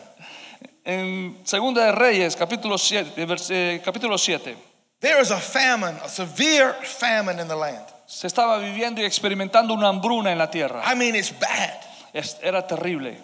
[0.87, 4.57] En Segunda de Reyes, capítulo 7, vers- eh, capítulo 7,
[5.01, 7.85] there is a famine, a severe famine in the land.
[8.07, 10.81] se estaba viviendo y experimentando una hambruna en la tierra.
[10.87, 11.75] I mean, it's bad.
[12.13, 13.19] Es- Era terrible.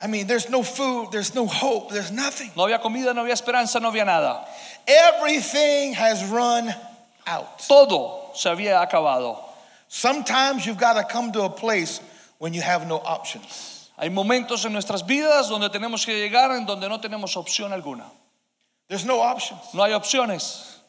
[0.00, 2.50] I mean, there's no food, there's no hope, there's nothing.
[2.56, 4.44] No había comida, no había esperanza, no había nada.
[4.86, 6.74] Everything has run
[7.26, 7.58] out.
[7.68, 9.38] Todo se había acabado.
[9.88, 12.00] Sometimes you've got to come to a place
[12.38, 13.71] when you have no options.
[14.02, 18.10] Hay momentos en nuestras vidas donde tenemos que llegar en donde no tenemos opción alguna.
[18.88, 19.72] There's no options.
[19.74, 20.80] No hay opciones.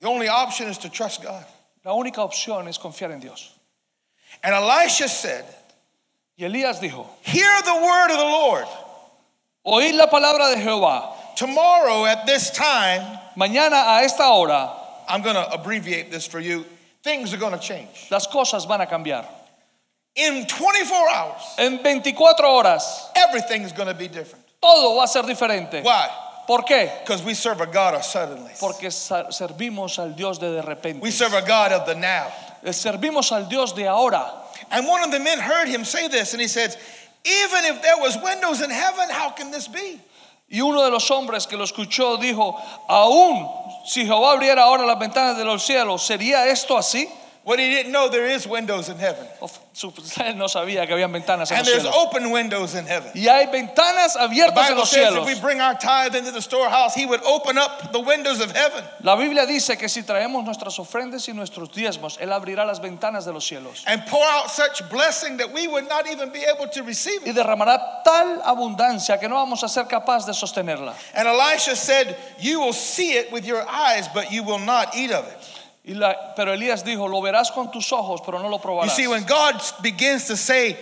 [0.00, 1.44] The only option is to trust God.
[1.84, 3.52] La única opción es confiar en Dios.
[4.42, 5.44] And Elisha said,
[6.36, 8.66] Y Elías dijo, Hear the word of the Lord.
[9.64, 11.36] oíd la palabra de Jehová.
[11.36, 14.72] Tomorrow at this time, Mañana a esta hora
[15.08, 16.66] I'm going to abbreviate this for you.
[17.04, 18.08] Things are going to change.
[18.10, 19.24] las cosas van a cambiar.
[20.26, 24.44] In 24 hours, En 24 horas everything is going to be different.
[24.60, 25.82] todo va a ser diferente.
[25.82, 26.08] Why?
[26.46, 26.90] ¿Por qué?
[27.00, 28.50] Because we serve a God of suddenly.
[28.58, 31.00] Porque servimos al Dios de de repente.
[31.00, 32.26] We serve a God of the now.
[32.64, 34.28] Eh, Servimos al Dios de ahora.
[34.70, 36.76] And one of the men heard him say this, and he said,
[37.24, 40.00] Even if there was windows in heaven, how can this be?
[40.50, 43.48] Y uno de los hombres que lo escuchó dijo, aún
[43.86, 47.08] si Jehová abriera ahora las ventanas de los cielos, ¿sería esto así?
[47.42, 49.26] What he didn't know, there is windows in heaven.
[49.40, 51.94] Of- su- Él no sabía que habían ventanas en And there's cielos.
[51.96, 53.10] open windows in heaven.
[53.14, 55.26] Y hay ventanas The abiertas en los says if cielos.
[55.26, 58.84] we bring our tithe into the storehouse, he would open up the windows of heaven
[59.02, 63.24] La Biblia dice que si traemos nuestras ofrendas y nuestros diezmos, Él abrirá las ventanas
[63.24, 66.68] de los cielos and pour out such blessing that we would not even be able
[66.68, 67.36] to receive y it.
[67.36, 70.94] derramará tal abundancia que no vamos a ser capaces de sostenerla.
[71.14, 75.10] And Elisha said, You will see it with your eyes, but you will not eat
[75.10, 75.38] of it.
[75.90, 78.94] Y la- pero Elías dijo, lo verás con tus ojos, pero no lo You probarás.
[78.94, 80.76] see, when God begins to say,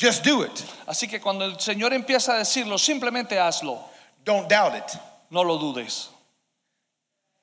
[0.00, 3.78] Just do it, Así que cuando el Señor empieza a decirlo, simplemente hazlo,
[4.24, 4.98] don't doubt it.
[5.30, 6.08] no lo dudes.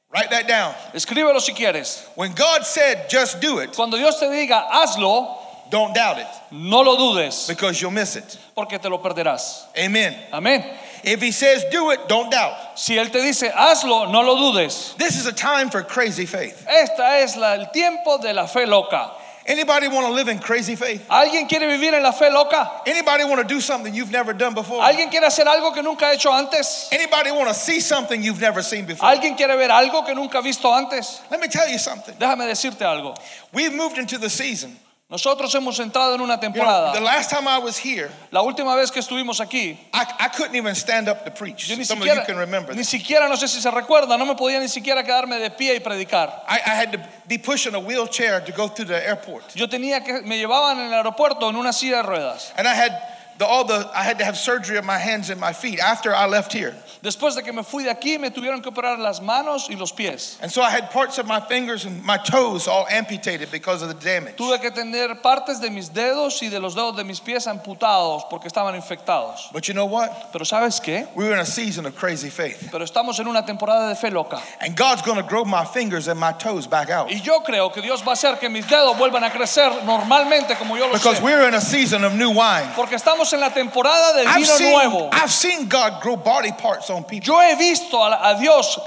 [0.09, 0.73] Write that down.
[0.93, 2.03] Escríbelo si quieres.
[2.15, 5.37] When God said, Just do it, Cuando Dios te diga, hazlo,
[5.69, 8.37] don't doubt it no lo dudes, because you'll miss it.
[8.55, 9.65] porque te lo perderás.
[9.77, 10.15] Amen.
[10.31, 10.63] Amén.
[11.07, 12.77] If He says, Do it, don't doubt.
[12.77, 14.93] Si Él te dice, hazlo, no lo dudes.
[14.97, 16.65] This is a time for crazy faith.
[16.67, 19.11] Esta es la- el tiempo de la fe loca.
[19.49, 21.07] Anybody want to live in crazy faith?
[21.09, 22.69] ¿Alguien quiere vivir en la fe loca?
[22.85, 24.81] Anybody want to do something you've never done before?
[24.81, 26.89] ¿Alguien quiere hacer algo que nunca ha hecho antes?
[26.91, 29.07] Anybody want to see something you've never seen before?
[29.09, 31.21] ¿Alguien quiere ver algo que nunca ha visto antes?
[31.31, 32.15] Let me tell you something.
[32.15, 33.15] Déjame decirte algo.
[33.53, 34.75] We've moved into the season.
[35.09, 36.99] Nosotros hemos entrado en una You know, the temporada.
[36.99, 40.75] last time I was here, La última vez que estuvimos aquí, I, I couldn't even
[40.75, 41.65] stand up to preach.
[41.69, 44.17] yo ni Some of you siquiera, can remember ni siquiera, no sé si se recuerda,
[44.17, 46.43] no me podía ni siquiera quedarme de pie y predicar.
[46.49, 49.45] I, I had to be pushing a wheelchair to go through the airport.
[49.55, 52.51] Yo tenía que, me llevaban en el aeropuerto en una silla de ruedas.
[52.57, 52.91] And I had
[53.37, 56.13] the, all the, I had to have surgery of my hands and my feet after
[56.13, 56.73] I left here.
[57.03, 59.91] Después de que me fui de aquí, me tuvieron que operar las manos y los
[59.91, 60.37] pies.
[60.41, 63.89] And so I had parts of my fingers and my toes all amputated because of
[63.89, 64.35] the damage.
[64.37, 68.23] Tuve que tener partes de mis dedos y de los dedos de mis pies amputados
[68.29, 69.51] porque estaban infectados.
[69.53, 70.31] But you know what?
[70.33, 71.07] Pero ¿sabes qué?
[71.15, 72.69] We were in a season of crazy faith.
[72.71, 74.41] Pero estamos en una temporada de fe loca.
[74.59, 77.09] And God's going to grow my fingers and my toes back out.
[77.11, 80.55] Y yo creo que Dios va a hacer que mis dedos vuelvan a crecer normalmente
[80.57, 81.23] como yo lo Because sé.
[81.23, 82.67] we're in a season of new wine.
[82.75, 85.09] Porque estamos en la temporada del I've vino seen, nuevo.
[85.11, 87.25] I've seen God grow body parts on people.
[87.25, 88.79] Yo he visto a, a Dios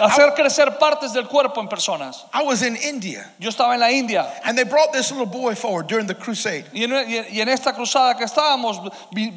[0.00, 2.24] hacer crecer partes del cuerpo en personas.
[2.32, 5.54] I was in India Yo estaba en la India and they brought this little boy
[5.54, 6.64] forward during the crusade.
[6.72, 6.92] y en,
[7.32, 8.80] y en esta cruzada que estábamos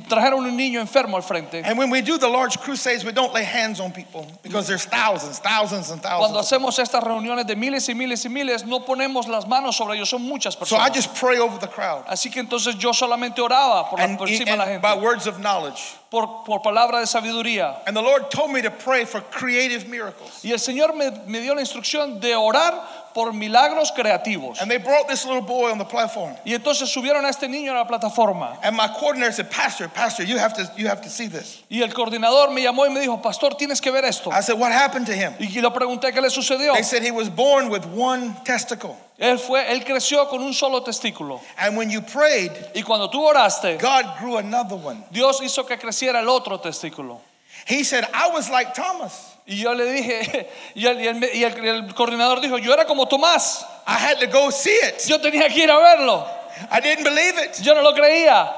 [0.07, 1.61] trajeron un niño enfermo al frente.
[1.63, 4.85] And when we do the large crusades, we don't lay hands on people because there's
[4.85, 6.51] thousands, thousands, and Cuando thousands.
[6.51, 10.09] hacemos estas reuniones de miles y miles y miles, no ponemos las manos sobre ellos,
[10.09, 10.93] son muchas So I personas.
[10.95, 14.27] just pray over the crowd Así que entonces yo solamente oraba por, la- and, por
[14.27, 15.95] encima de la and by gente, words of knowledge.
[16.15, 17.81] Por, por palabra de sabiduría.
[17.85, 20.45] And the Lord told me to pray for creative miracles.
[20.45, 22.73] Y el Señor me, me dio la instrucción de orar
[23.15, 24.61] por milagros creativos.
[24.61, 26.35] And they brought this little boy on the platform.
[26.45, 28.59] Y entonces subieron a este niño a la plataforma.
[28.61, 31.63] And my coordinator said, Pastor, Pastor, you have to, you have to see this.
[31.69, 34.29] Y el coordinador me llamó y me dijo, pastor, tienes que ver esto.
[34.31, 35.33] I said, What happened to him?
[35.39, 36.73] Y le pregunté qué le sucedió.
[36.73, 38.97] They said he was born with one testicle.
[39.17, 41.39] Él fue, él creció con un solo testículo.
[41.57, 45.05] And when you prayed, Y cuando tú oraste, God grew another one.
[45.13, 47.21] Dios hizo que creciera el otro testículo.
[47.65, 49.34] He said, I was like Thomas.
[49.47, 52.85] Y yo le dije, y el, y el- y el- el coordinador dijo, yo era
[52.85, 55.05] como Tomás, I had to go see it.
[55.07, 56.25] yo tenía que ir a verlo,
[56.71, 57.61] I didn't believe it.
[57.61, 58.51] yo no lo creía.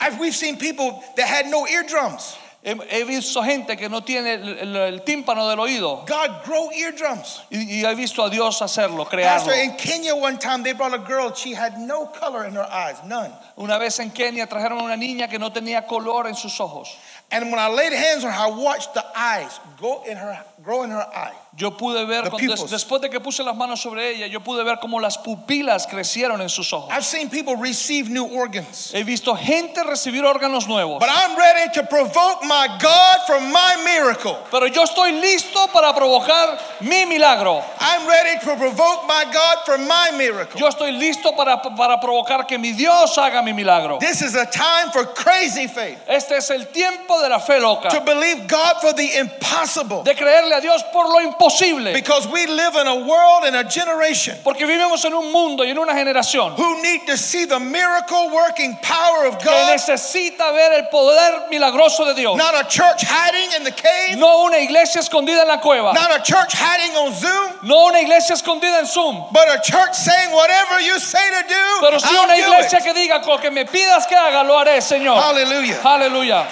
[0.00, 2.36] I've, we've seen people that had no eardrums.
[2.62, 6.70] He, he visto gente que no tiene el, el- el tímpano del oído God grow
[6.72, 7.42] eardrums.
[7.50, 9.44] y, y he visto a Dios hacerlo, crearlo.
[9.46, 12.66] Pastor, in Kenya one time they brought a girl, she had no color in her
[12.68, 13.32] eyes, none.
[13.58, 16.96] Una vez en Kenia trajeron a una niña que no tenía color en sus ojos.
[17.30, 20.82] And when I laid hands on her, I watched the eyes go in her, grow
[20.82, 21.34] in her eye.
[21.58, 24.38] Yo pude ver, The con- des- después de que puse las manos sobre ella, yo
[24.38, 26.88] pude ver cómo las pupilas crecieron en sus ojos.
[26.92, 28.92] I've seen people receive new organs.
[28.94, 31.00] He visto gente recibir órganos nuevos.
[31.00, 34.38] But I'm ready to provoke my God for my miracle.
[34.52, 37.60] Pero yo estoy listo para provocar mi milagro.
[37.80, 40.60] I'm ready to provoke my God for my miracle.
[40.60, 43.98] Yo estoy listo para, para provocar que mi Dios haga mi milagro.
[43.98, 45.98] This is a time for crazy faith.
[46.06, 47.88] Este es el tiempo de la fe loca.
[47.90, 50.04] To believe God for the impossible.
[50.04, 51.47] De creerle a Dios por lo imposible.
[51.94, 55.70] Because we live in a world and a generation Porque vivimos en un mundo y
[55.70, 59.44] en una generación who need to see the miracle working power of God.
[59.44, 62.36] que necesita ver el poder milagroso de Dios.
[62.36, 65.92] Not a church hiding in the cave, No una iglesia escondida en la cueva.
[65.94, 69.24] not a church hiding on Zoom, No una iglesia escondida en Zoom.
[69.32, 72.92] but a church saying whatever you say to do, Pero sí I'll una iglesia que
[72.94, 75.16] diga lo que me pidas que haga, lo haré, Señor.
[75.20, 75.80] Hallelujah.
[75.84, 76.46] Aleluya.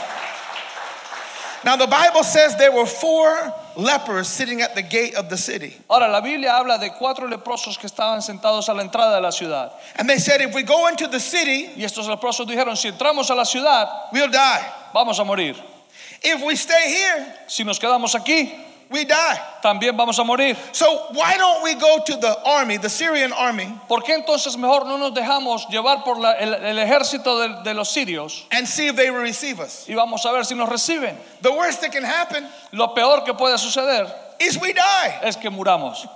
[1.65, 5.77] Now the Bible says there were four lepers sitting at the gate of the city.
[5.89, 9.31] Ahora, la Biblia habla de cuatro leprosos que estaban sentados a la entrada de la
[9.31, 9.73] ciudad.
[9.97, 13.31] And they said, if we go into the city, Y estos leprosos dijeron, si entramos
[13.31, 14.61] a la ciudad, we'll die.
[14.95, 15.57] vamos a morir.
[16.23, 18.53] If we stay here, Si nos quedamos aquí,
[18.91, 19.41] we die.
[19.63, 20.57] también vamos a morir.
[20.73, 24.85] So why don't we go to the army, the Syrian army, ¿Por qué entonces mejor
[24.87, 28.87] no nos dejamos llevar por la- el, el ejército de, de los sirios and see
[28.89, 29.87] if they will receive us?
[29.89, 31.17] y vamos a ver si nos reciben?
[31.43, 34.07] The worst that can happen Lo peor que puede suceder
[34.39, 35.19] is we die.
[35.23, 36.07] es que muramos.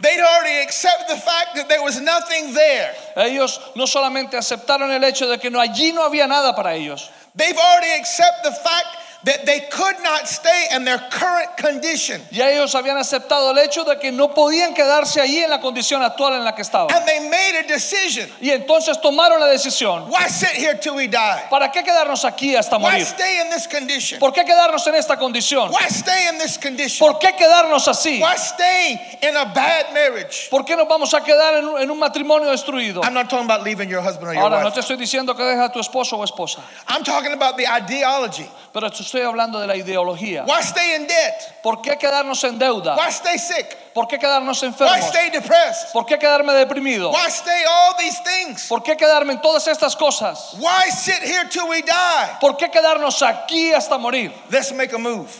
[0.00, 2.92] They'd already accepted the fact that there was nothing there.
[3.16, 7.10] Ellos no solamente aceptaron el hecho de que no, allí no había nada para ellos,
[7.36, 8.86] They've already accepted the fact
[9.24, 12.20] that they could not stay in their current condition.
[12.30, 16.02] ya ellos habían aceptado el hecho de que no podían quedarse allí en la condición
[16.02, 16.94] actual en la que estaban.
[16.94, 18.30] And they made a decision.
[18.40, 21.42] Y entonces tomaron la decisión, Why sit here till we die?
[21.50, 24.18] ¿para qué quedarnos aquí hasta Why stay in this condition?
[24.18, 25.70] ¿Por qué quedarnos en esta condición?
[25.70, 27.06] Why stay in this condition?
[27.06, 28.20] ¿Por qué quedarnos así?
[28.20, 30.48] Why stay in a bad marriage?
[30.50, 33.02] ¿Por qué nos vamos a quedar en en un matrimonio destruido?
[33.02, 34.74] I'm not talking about leaving your husband or your Ahora, no wife.
[34.74, 38.46] te estoy diciendo que dejes a tu esposo o esposa, I'm talking about the ideology.
[38.72, 40.44] pero estoy hablando de la ideología.
[40.44, 41.62] Why stay in debt?
[41.62, 42.96] ¿Por qué quedarnos en deuda?
[42.96, 43.76] Why stay sick?
[43.94, 45.06] ¿Por qué quedarnos Why enfermos?
[45.06, 45.92] stay depressed?
[45.92, 47.12] ¿Por qué quedarme deprimido?
[47.12, 48.66] Why stay all these things?
[48.68, 50.54] ¿Por qué quedarme en todas estas cosas?
[50.58, 52.38] Why sit here till we die?
[52.40, 54.32] ¿Por qué quedarnos aquí hasta morir?
[54.50, 55.30] Let's make a move.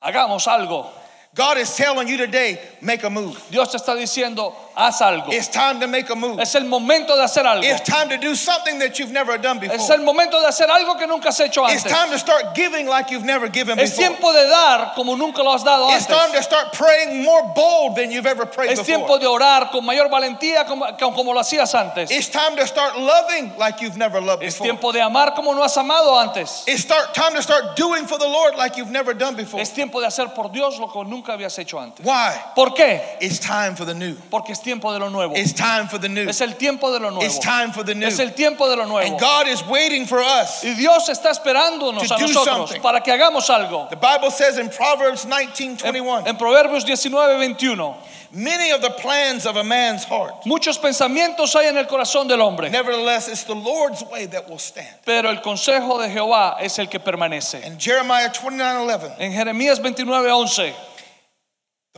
[0.00, 0.90] Hagamos algo.
[1.34, 3.38] God is telling you today, make a move.
[3.50, 5.32] Dios te está diciendo, haz algo.
[5.32, 6.40] It's time to make a move.
[6.40, 7.62] Es el momento de hacer algo.
[7.64, 9.94] It's time to do something that you've never done Es before.
[9.94, 11.84] el momento de hacer algo que nunca has hecho antes.
[11.84, 13.84] It's time to start giving like you've never given before.
[13.84, 16.02] Es tiempo de dar como nunca lo has dado antes.
[16.02, 18.82] It's time to start praying more bold than you've ever prayed before.
[18.82, 22.10] Es tiempo de orar con mayor valentía como, como lo hacías antes.
[22.10, 24.66] It's time to start loving like you've never loved Es before.
[24.70, 26.64] tiempo de amar como no has amado antes.
[26.66, 29.60] It's start, time to start doing for the Lord like you've never done before.
[29.60, 32.04] Es tiempo de hacer por Dios lo que nunca habías hecho antes.
[32.04, 32.32] Why?
[32.54, 33.16] ¿Por qué?
[33.20, 34.14] It's time for the new.
[34.30, 35.34] Porque es tiempo de lo nuevo.
[35.36, 36.28] It's time for the new.
[36.28, 37.24] Es el tiempo de lo nuevo.
[37.24, 38.06] It's time for the new.
[38.08, 39.06] Es el tiempo de lo nuevo.
[39.06, 40.62] And God is waiting for us.
[40.64, 42.80] Y Dios está esperándonos a nosotros something.
[42.80, 43.88] para que hagamos algo.
[43.90, 47.94] The Bible says in Proverbs 19 En, 21, en Proverbios 19, 21,
[48.32, 50.46] many of the plans of a man's heart.
[50.46, 54.58] muchos pensamientos hay en el corazón del hombre, Nevertheless, it's the Lord's way that will
[54.58, 54.88] stand.
[55.04, 57.64] pero el consejo de Jehová es el que permanece.
[57.66, 60.91] In Jeremiah 29 11, En Jeremías 29, 11, the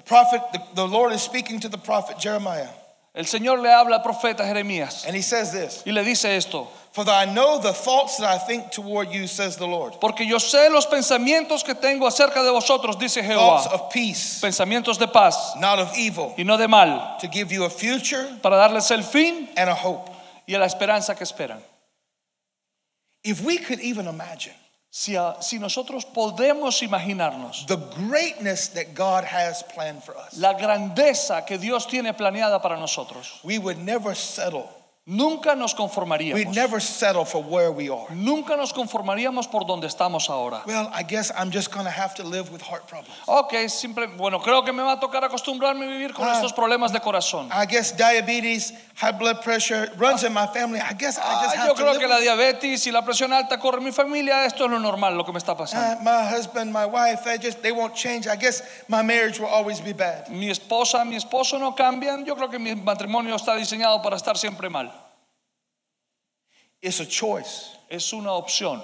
[0.06, 2.68] prophet, the, the Lord is speaking to the prophet Jeremiah,
[3.14, 6.68] el Señor le habla al profeta Jeremías and he says this y le dice esto,
[6.92, 9.94] For I know the thoughts that I think toward you, says the Lord.
[10.00, 13.62] porque yo sé los pensamientos que tengo acerca de vosotros, dice Jehová.
[13.62, 17.50] Thoughts of peace, pensamientos de paz not of evil, y no de mal, to give
[17.52, 20.10] you a future para darles el fin and a hope.
[20.46, 21.60] y a la esperanza que esperan.
[23.24, 24.52] If we could even imagine
[24.96, 27.74] Si, a- si nosotros podemos imaginarnos the
[28.08, 33.40] greatness that God has planned for us, la grandeza que Dios tiene planeada para nosotros,
[33.42, 34.68] we would never settle.
[35.06, 36.54] Nunca nos We'd conformaríamos.
[36.54, 38.06] never settle for where we are.
[38.14, 40.62] Nunca nos conformaríamos por donde estamos ahora.
[40.66, 43.12] Well, I guess I'm just going to have to live with heart problems.
[43.28, 46.32] Ok, simple, bueno, creo que me va a tocar acostumbrarme a vivir con Ah.
[46.34, 47.50] estos problemas de corazón.
[47.52, 50.80] I guess diabetes, high blood pressure runs in my family.
[50.80, 53.02] I guess I just Ah, have yo to creo live que la diabetes y la
[53.02, 56.00] presión alta corre en mi familia, esto es lo normal, lo que me está pasando.
[56.00, 58.26] Uh, my husband, my wife, they just they won't change.
[58.26, 60.30] I guess my marriage will always be bad.
[60.30, 64.38] Mi esposa, mi esposo no cambian, yo creo que mi matrimonio está diseñado para estar
[64.38, 64.92] siempre mal.
[66.84, 67.70] It's a choice.
[67.90, 68.82] Es una opción.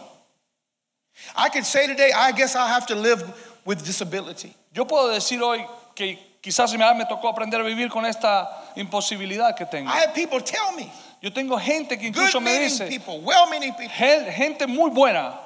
[1.36, 3.22] I could say today, I guess I'll have to live
[3.66, 4.55] with disability.
[4.72, 9.66] Yo puedo decir hoy que quizás me, tocó aprender a vivir con esta imposibilidad que
[9.66, 9.90] tengo.
[9.90, 10.90] I have people tell me,
[11.20, 13.94] Yo tengo gente que incluso me meaning dice, people, well-meaning people,
[14.32, 15.38] gente muy buena,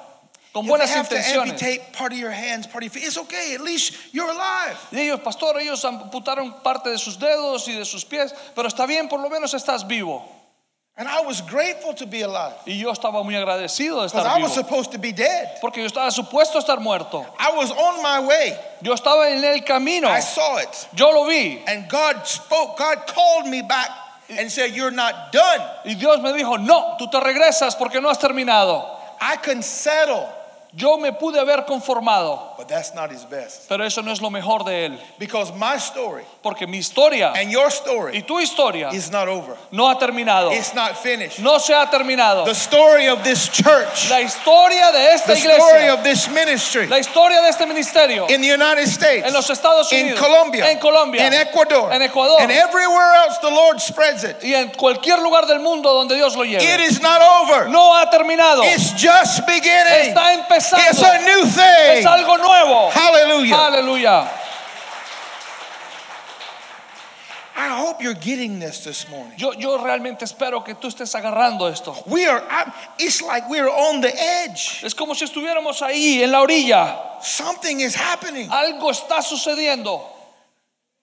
[0.53, 1.51] con buenas have to intenciones.
[1.51, 3.53] amputate part of your hands, part of your feet, it's okay.
[3.53, 4.77] At least you're alive.
[4.93, 8.87] Y ellos, pastor, ellos amputaron parte de sus dedos y de sus pies, pero está
[8.87, 10.23] bien, por lo menos estás vivo.
[10.97, 14.25] And I was grateful to be alive Y yo estaba muy agradecido de because estar
[14.27, 15.57] I vivo, was supposed to be dead.
[15.59, 17.25] porque yo estaba supuesto a estar muerto.
[17.37, 18.57] I was on my way.
[18.81, 20.87] Yo estaba en el camino, I saw it.
[20.95, 21.61] yo lo vi.
[21.67, 23.89] And God spoke, God called me back
[24.29, 25.59] and said, You're not done.
[25.85, 28.85] Y Dios me dijo, no, tú te regresas porque no has terminado.
[29.19, 30.29] I can settle,
[30.77, 33.69] Yo me pude haber conformado, but that's not his best.
[33.69, 34.99] pero eso no es lo mejor de él.
[35.17, 39.55] Because my story Porque mi historia and your y story tu historia is not over,
[39.71, 40.51] no ha terminado.
[40.51, 41.39] it's not finished.
[41.39, 42.43] No se ha terminado.
[42.43, 45.53] The story of this church, La historia de esta the story
[45.85, 49.49] iglesia, of this ministry la historia de este ministerio in the United States, en los
[49.49, 53.79] Estados in Unidos, Colombia, en Colombia, in Ecuador, en Ecuador and everywhere else the Lord
[53.79, 54.43] spreads it.
[54.43, 56.81] y en cualquier lugar del mundo donde Dios lo It lleve.
[56.83, 58.61] is not over, No ha terminado.
[58.65, 60.11] it's just beginning.
[60.13, 60.64] Está empezando.
[60.73, 62.05] It's a new Es thing.
[62.07, 62.89] algo nuevo.
[62.91, 63.55] Hallelujah.
[63.55, 64.29] Aleluya.
[67.57, 69.33] I hope you're getting this this morning.
[69.37, 71.95] Yo, yo realmente espero que tú estés agarrando esto.
[72.05, 72.43] We are,
[72.99, 74.83] it's like we're on the edge.
[74.83, 77.21] Es como si estuviéramos ahí en la orilla.
[77.23, 78.49] Something is happening.
[78.49, 80.01] Algo está sucediendo.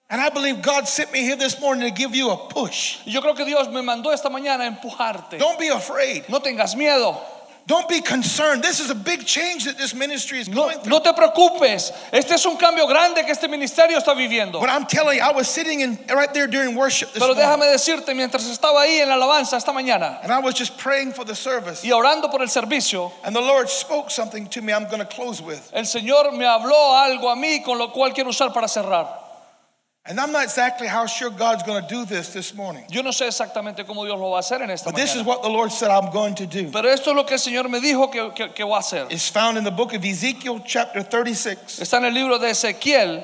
[0.09, 2.99] And I believe God sent me here this morning to give you a push.
[3.05, 5.39] Yo creo que Dios me mandó esta mañana a empujarte.
[5.39, 6.25] Don't be afraid.
[6.29, 7.19] No tengas miedo.
[7.65, 8.61] Don't be concerned.
[8.61, 10.89] This is a big change that this ministry is going through.
[10.91, 11.93] no te preocupes.
[12.11, 14.59] Este es un cambio grande que este ministerio está viviendo.
[14.59, 17.41] But I'm telling you, I was sitting in right there during worship this Pero morning.
[17.45, 21.13] déjame decirte, mientras estaba ahí en la alabanza esta mañana And I was just praying
[21.13, 21.85] for the service.
[21.85, 25.05] y orando por el servicio, And the Lord spoke something to me I'm going to
[25.05, 25.61] close with.
[25.71, 29.22] el Señor me habló algo a mí con lo cual quiero usar para cerrar.
[30.05, 32.83] And I'm not exactly how sure God's going to do this this morning.
[32.89, 35.21] Yo no sé exactamente cómo Dios lo va a hacer en esta But this is
[35.21, 35.25] mañana.
[35.27, 36.69] what the Lord said I'm going to do.
[36.71, 39.07] Pero esto es lo que el Señor me dijo que, que, que va a hacer.
[39.09, 43.23] It's found in the book of Ezekiel, chapter 36, Está en el libro de Ezequiel,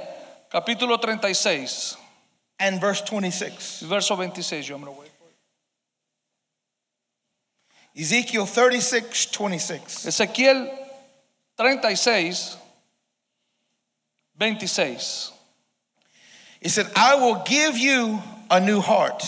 [0.49, 1.97] capítulo 36,
[2.61, 3.81] and verse 26.
[3.81, 4.65] verso 26.
[4.65, 5.07] Yo me lo voy.
[7.93, 10.05] Ezekiel 36, 26.
[10.05, 10.69] Ezequiel
[11.57, 12.55] 36,
[14.37, 15.31] 26.
[16.61, 19.23] He said, I will give you a new heart,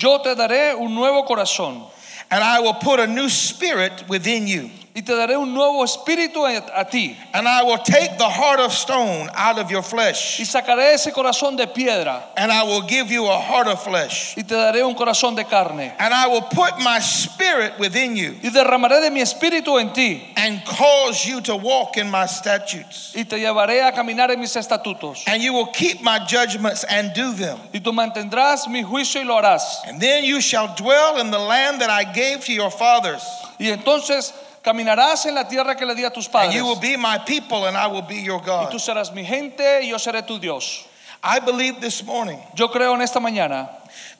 [0.00, 1.86] Yo te daré un nuevo corazón
[2.30, 4.70] and I will put a new spirit within you.
[4.92, 7.16] Y te daré un nuevo espíritu a, ti.
[7.32, 10.40] And I will take the heart of stone out of your flesh.
[10.40, 14.34] Y sacaré ese corazón de piedra and I will give you a heart of flesh.
[14.36, 15.92] y te daré un corazón de carne.
[15.98, 20.22] And I will put my spirit within you Y derramaré de mi espíritu en ti
[20.36, 23.12] and cause you to walk in my statutes.
[23.14, 25.22] y te llevaré a caminar en mis estatutos.
[25.28, 27.58] And you will keep my judgments and do them.
[27.72, 29.86] Y tú mantendrás mi juicio y lo harás.
[29.86, 33.22] And then you shall dwell in the land that I gave to your fathers.
[33.60, 34.32] Y entonces
[34.62, 36.54] caminarás en la tierra que le di a tus And padres.
[36.54, 38.70] you will be my people, and I will be your Y God.
[38.70, 40.86] tú serás mi gente y yo seré tu Dios.
[41.22, 43.68] I believe this morning Yo creo en esta mañana,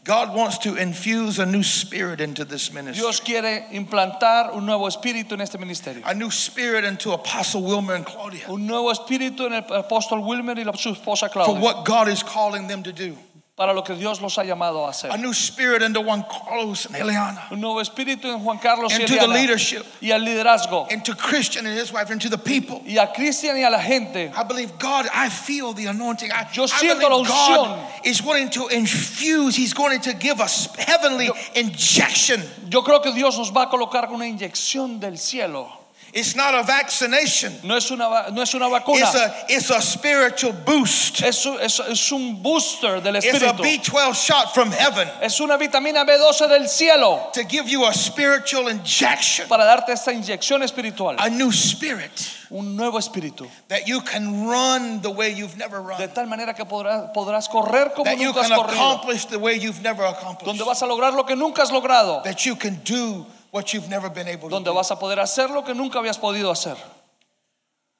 [0.05, 3.01] God wants to infuse a new spirit into this ministry.
[3.03, 6.03] Dios quiere implantar un nuevo espíritu en este ministerio.
[6.05, 10.59] A new spirit into Apostle Wilmer and Claudia Un nuevo espíritu en el apóstol Wilmer
[10.59, 11.61] y la- su esposa for Claudia.
[11.63, 13.17] what God is calling them to do.
[13.61, 15.19] Para lo que Dios los ha llamado a A hacer.
[15.19, 19.13] new spirit into Juan Carlos and Eliana, Un nuevo espíritu en Juan Carlos y into
[19.13, 19.35] the Eliana.
[19.35, 20.91] leadership, Y al liderazgo.
[20.91, 22.81] into Christian and his wife, into the people.
[22.87, 24.33] Y a Cristian y a la gente.
[24.35, 26.33] I believe God, I feel the anointing.
[26.33, 28.07] I, Yo I siento believe la God unción.
[28.07, 32.43] is going to infuse, He's going to give us heavenly injection.
[32.71, 35.69] Yo creo que Dios nos va a colocar una inyección del cielo.
[36.13, 39.03] It's not a vaccination, No es una, no es una vacuna.
[39.07, 41.23] it's a, it's a spiritual boost.
[41.23, 43.63] Es, es- es un booster del It's a espíritu.
[43.63, 48.69] B12 shot from heaven Es una vitamina B12 del cielo to give you a spiritual
[48.69, 51.15] injection, para darte esta inyección espiritual.
[51.19, 52.11] a new spirit
[52.51, 53.49] Un nuevo espíritu.
[53.69, 55.97] that you can run the way you've never run.
[55.99, 58.73] De tal manera que podrás, podrás correr como that you nunca has can corrido.
[58.73, 62.25] accomplish the way you've never accomplished, Donde vas a lograr lo que nunca has logrado.
[62.25, 64.75] that you can do what you've never been able to Donde do.
[64.75, 66.77] vas a poder hacer lo que nunca habías podido hacer.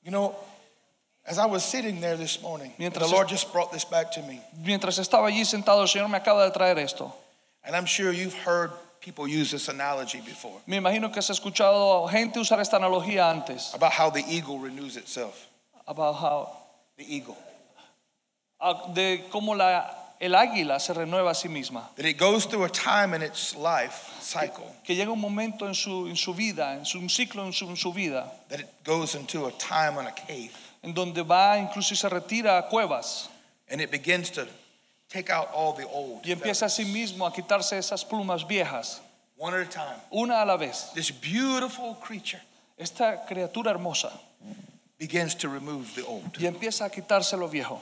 [0.03, 0.35] You know,
[1.27, 4.23] as I was sitting there this morning, Mientras the Lord just brought this back to
[4.23, 7.13] me, Mientras estaba allí sentado, el Señor me acaba de traer esto.
[7.65, 8.71] and I'm sure you've heard
[9.01, 13.75] people use this analogy before Me imagino que has escuchado gente usar esta analogía antes.
[13.75, 15.47] about how the eagle renews itself.
[15.87, 16.49] About how,
[16.97, 17.37] The eagle.
[18.95, 19.91] de cómo la,
[20.21, 21.91] el águila se renueva a sí misma.
[21.97, 25.75] That it goes through a time in its life cycle, Que llega un momento en
[25.75, 28.67] su, en su vida, en su, un ciclo en su, en su vida, that it
[28.85, 30.51] goes into a time in a cave,
[30.83, 33.29] en donde va incluso y se retira a cuevas
[33.71, 34.47] and it begins to
[35.09, 36.21] take out all the old.
[36.25, 39.01] y empieza a sí mismo a quitarse esas plumas viejas,
[39.39, 39.97] one at a time.
[40.13, 40.91] una a la vez.
[40.95, 42.43] This beautiful creature
[42.77, 44.11] Esta criatura hermosa
[44.99, 46.37] begins to remove the old.
[46.39, 47.81] y empieza a quitarse lo viejo.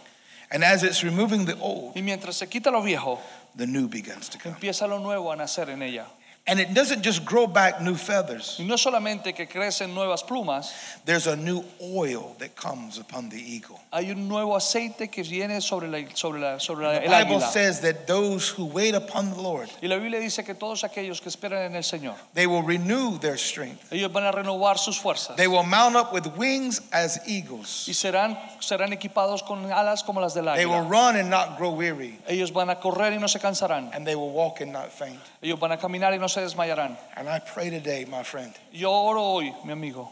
[0.51, 3.21] And as it's removing the old, Y mientras se quita lo viejo,
[3.57, 4.55] the new begins to come.
[4.55, 6.07] empieza lo nuevo a nacer en ella.
[6.49, 8.57] And it doesn't just grow back new feathers.
[8.59, 10.73] Y no solamente que crecen nuevas plumas,
[11.05, 13.79] There's a new oil that comes upon the eagle.
[13.93, 17.81] hay un nuevo aceite que viene sobre, la, sobre, la, sobre la- The Bible says
[17.83, 21.29] that those who wait upon the Lord, Y la Biblia dice que todos aquellos que
[21.29, 23.93] esperan en el Señor, they will renew their strength.
[23.93, 27.69] ellos van a renovar sus fuerzas They will mount up with wings as y eagles.
[27.93, 32.19] serán, serán equipados con alas como las del They will run and not grow weary,
[32.27, 33.91] Ellos van a correr y no se cansarán.
[33.93, 35.21] and they will walk and not faint.
[35.43, 36.97] Ellos van a caminar y no se desmayarán.
[37.17, 40.11] And I pray today, my friend, Yo oro hoy, mi amigo,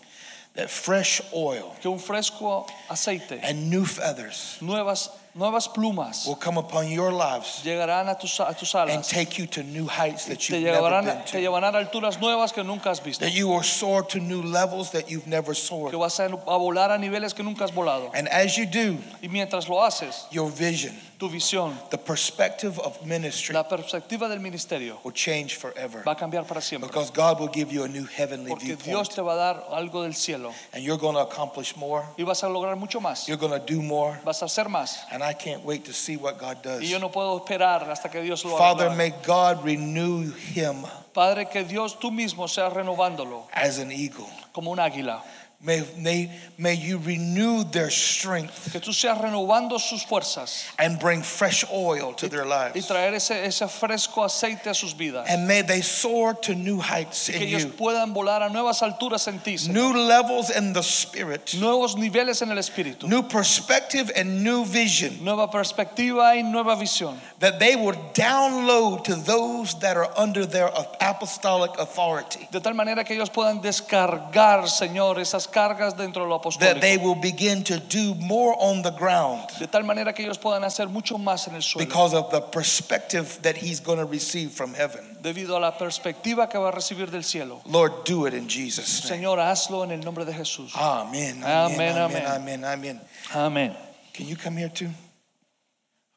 [0.54, 6.58] that fresh oil que un fresco aceite, and new feathers nuevas, nuevas plumas will come
[6.58, 10.48] upon your lives llegarán a tus, a tus and take you to new heights that
[10.48, 11.38] you've never llevarán, been te to.
[11.38, 13.24] llevarán a alturas nuevas que nunca has visto.
[13.24, 15.94] That you will soar to new levels that you've never Que soared.
[15.94, 18.10] vas a, a volar a niveles que nunca has volado.
[18.14, 23.04] And as you do, Y mientras lo haces, your vision, tu visión, the perspective of
[23.04, 26.02] ministry la perspectiva del ministerio will change forever.
[26.06, 26.88] va a cambiar para siempre.
[26.88, 29.14] Because God will give you a new heavenly Porque Dios viewpoint.
[29.14, 32.04] te va a dar algo del cielo And you're going to accomplish more.
[32.18, 33.26] y vas a lograr mucho más.
[33.28, 34.18] You're going to do more.
[34.24, 34.98] Vas a hacer más.
[35.10, 36.80] And I can't wait to see what God does.
[36.82, 38.96] Y yo no puedo esperar hasta que Dios lo Father, haga.
[38.96, 44.26] may God renew him Padre, que Dios tú mismo seas renovándolo as an eagle.
[44.52, 45.22] como un águila.
[45.58, 51.22] May, may, may you renew their strength Que tú seas renovando sus fuerzas and bring
[51.22, 52.86] fresh oil to their y lives.
[52.86, 55.24] traer ese, ese fresco aceite a sus vidas.
[55.28, 58.82] And may they soar to new heights Que in ellos you, puedan volar a nuevas
[58.82, 59.56] alturas en ti.
[59.70, 63.08] New levels in the spirit, Nuevos niveles en el espíritu.
[63.08, 67.16] new perspective and new vision Nueva perspectiva y nueva visión.
[67.40, 72.46] that they would download to those that are under their apostolic authority.
[72.52, 76.96] De tal manera que ellos puedan descargar, Señor, esas cargas dentro de lo That they
[76.96, 80.88] will begin to do more on the ground De tal manera que ellos puedan hacer
[80.88, 81.86] mucho más en el suelo.
[81.86, 85.04] because of the perspective that he's going to receive from heaven.
[85.22, 87.62] Debido a la perspectiva que va a recibir del cielo.
[87.66, 89.22] Lord, do it in Jesus' name.
[89.22, 90.72] Señor, hazlo en el nombre de Jesús.
[90.76, 91.42] Amen.
[91.42, 91.44] Amen.
[91.44, 92.26] Amen, Amen.
[92.26, 92.64] amen.
[92.64, 92.64] Amen.
[92.64, 93.00] Amen.
[93.34, 93.76] Amén.
[94.12, 94.90] Can you come here too?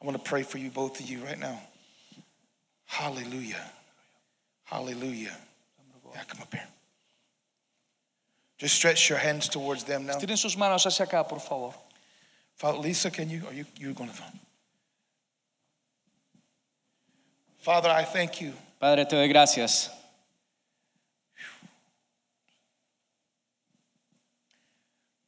[0.00, 1.60] I want to pray for you, both of you, right now.
[2.86, 3.60] Hallelujah.
[4.64, 5.36] Hallelujah.
[6.14, 6.66] Yeah, come up here.
[8.60, 10.18] Just stretch your hands towards them now.
[10.18, 11.74] Tiren sus manos hacia acá, por favor.
[12.56, 13.42] Father, Lisa, can you?
[13.48, 14.16] Are you you going to?
[17.58, 19.90] Father, I thank you Padre, te doy gracias.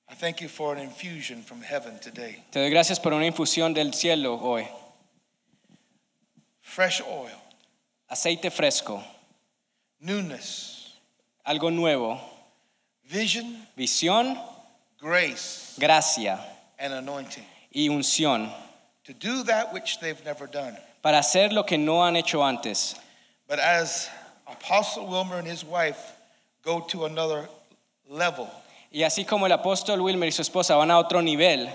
[0.09, 2.43] I thank you for an infusion from heaven today.
[2.51, 4.67] Te doy gracias por una infusión del cielo hoy.
[6.63, 7.37] Fresh oil,
[8.09, 9.05] Aceite fresco,
[10.01, 10.95] newness,
[11.45, 12.19] algo nuevo,
[13.13, 14.39] vision, visión,
[15.01, 16.39] grace, gracia
[16.79, 17.45] and anointing
[17.75, 18.51] y unción
[19.05, 20.77] to do that which they've never done.
[21.03, 22.95] para hacer lo que no han hecho antes.
[23.49, 24.09] But as
[24.47, 25.99] Apostle Wilmer and his wife
[26.65, 27.49] go to another
[28.09, 28.49] level,
[28.93, 31.69] Y así como el apóstol Wilmer y su esposa van a otro nivel,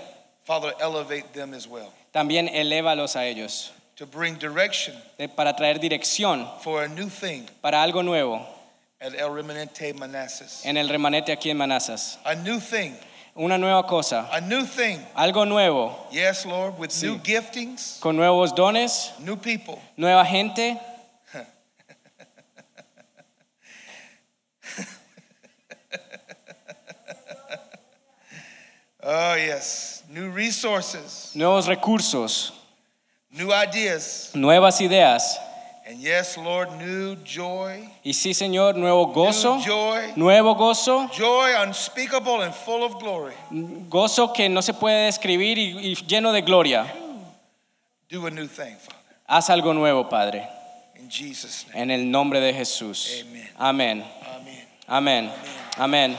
[0.44, 5.78] Father, elevate them as well también elévalos a ellos to bring direction de- para traer
[5.78, 8.46] dirección for a new thing para algo nuevo
[9.00, 10.64] at El Remanente Manassas.
[10.64, 12.18] en el remanente aquí en Manazas.
[12.24, 12.94] A new thing,
[13.34, 14.98] Una nueva cosa, a new thing.
[15.14, 17.06] algo nuevo, Yes, Lord, with Sí.
[17.06, 19.78] new giftings, con nuevos dones, new people.
[19.96, 20.76] nueva gente.
[29.02, 32.52] Oh, yes, new resources, nuevos recursos,
[33.30, 34.30] new ideas.
[34.34, 35.38] nuevas ideas.
[35.88, 41.54] And yes, Lord, new joy, Y sí, Señor, nuevo gozo, new joy, nuevo gozo, joy
[41.62, 43.32] unspeakable and full of glory.
[43.88, 46.92] gozo que no se puede describir y, y lleno de gloria.
[48.10, 48.98] Do a new thing, Father.
[49.26, 50.46] Haz algo nuevo, Padre,
[50.98, 51.82] In Jesus' name.
[51.84, 53.24] en el nombre de Jesús.
[53.24, 53.48] Amen.
[53.58, 54.04] Amén.
[54.86, 55.30] Amén.
[55.30, 55.30] Amén.
[55.78, 56.16] Amen.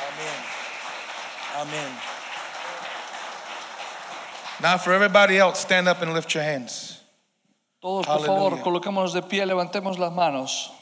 [0.00, 0.34] Amen.
[1.60, 1.92] Amen.
[4.62, 6.97] Now, for everybody else, stand up and lift your hands.
[7.80, 10.72] Todos, por favor, coloquémonos de pie, levantemos las manos.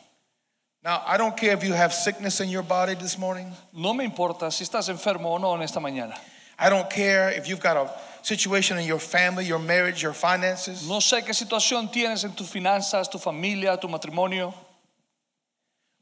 [0.82, 3.52] Now, I don't care if you have sickness in your body this morning.
[3.72, 6.16] No me importa si estás enfermo o no en esta mañana.
[6.58, 7.90] I don't care if you've got a
[8.22, 10.88] situation in your family, your marriage, your finances.
[10.88, 14.54] No sé qué situación tienes en tus finanzas, tu familia, tu matrimonio.